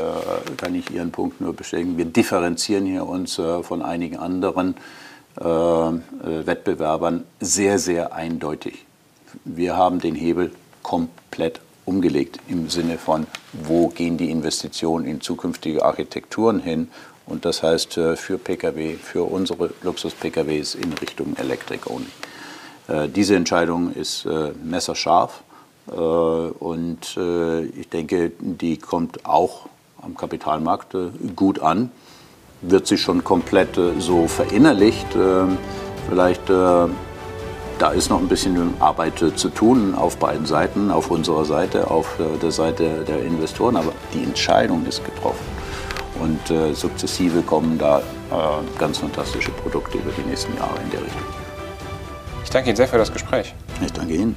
kann 0.58 0.76
ich 0.76 0.92
Ihren 0.92 1.12
Punkt 1.12 1.40
nur 1.40 1.54
bestätigen. 1.54 1.98
Wir 1.98 2.04
differenzieren 2.04 2.86
hier 2.86 3.08
uns 3.08 3.40
äh, 3.40 3.64
von 3.64 3.82
einigen 3.82 4.18
anderen 4.18 4.76
äh, 5.40 5.46
äh, 5.46 5.96
Wettbewerbern 6.46 7.24
sehr, 7.40 7.80
sehr 7.80 8.12
eindeutig. 8.12 8.84
Wir 9.46 9.78
haben 9.78 10.02
den 10.02 10.16
Hebel 10.16 10.52
komplett 10.84 11.62
umgelegt 11.86 12.40
im 12.50 12.70
Sinne 12.70 12.98
von, 12.98 13.26
wo 13.54 13.88
gehen 13.88 14.18
die 14.18 14.32
Investitionen 14.32 15.06
in 15.06 15.22
zukünftige 15.22 15.86
Architekturen 15.86 16.60
hin 16.60 16.90
und 17.26 17.46
das 17.46 17.64
heißt 17.64 17.94
für 17.94 18.38
Pkw, 18.38 18.96
für 18.96 19.24
unsere 19.24 19.72
Luxus-PKWs 19.82 20.76
in 20.76 20.92
Richtung 20.94 21.38
Electric 21.38 21.90
Only. 21.90 22.08
Äh, 22.90 23.10
diese 23.10 23.36
Entscheidung 23.36 23.94
ist 23.94 24.26
äh, 24.26 24.52
messerscharf 24.64 25.44
äh, 25.88 25.94
und 25.94 27.18
ich 27.76 27.90
denke, 27.90 28.32
die 28.40 28.78
kommt 28.78 29.26
auch 29.26 29.68
am 30.02 30.16
Kapitalmarkt 30.16 30.96
gut 31.36 31.60
an. 31.60 31.92
Wird 32.62 32.88
sie 32.88 32.98
schon 32.98 33.24
komplett 33.24 33.80
so 34.00 34.28
verinnerlicht. 34.28 35.08
Vielleicht 36.08 36.50
da 36.50 37.90
ist 37.96 38.10
noch 38.10 38.20
ein 38.20 38.28
bisschen 38.28 38.74
Arbeit 38.80 39.24
zu 39.36 39.50
tun 39.50 39.96
auf 39.96 40.18
beiden 40.18 40.46
Seiten, 40.46 40.92
auf 40.92 41.10
unserer 41.10 41.46
Seite, 41.46 41.90
auf 41.90 42.18
der 42.42 42.52
Seite 42.52 43.06
der 43.08 43.24
Investoren, 43.24 43.78
aber 43.78 43.94
die 44.14 44.24
Entscheidung 44.24 44.86
ist 44.86 45.04
getroffen. 45.04 45.46
Und 46.20 46.76
sukzessive 46.76 47.42
kommen 47.42 47.78
da 47.78 48.02
ganz 48.78 48.98
fantastische 48.98 49.52
Produkte 49.52 49.98
über 49.98 50.12
die 50.18 50.30
nächsten 50.30 50.56
Jahre 50.58 50.80
in 50.84 50.92
der 50.92 51.02
Richtung. 51.02 51.39
Ich 52.50 52.54
danke 52.54 52.70
Ihnen 52.70 52.78
sehr 52.78 52.88
für 52.88 52.98
das 52.98 53.14
Gespräch. 53.14 53.54
Ich 53.80 53.94
danke 53.94 54.16
Ihnen. 54.16 54.36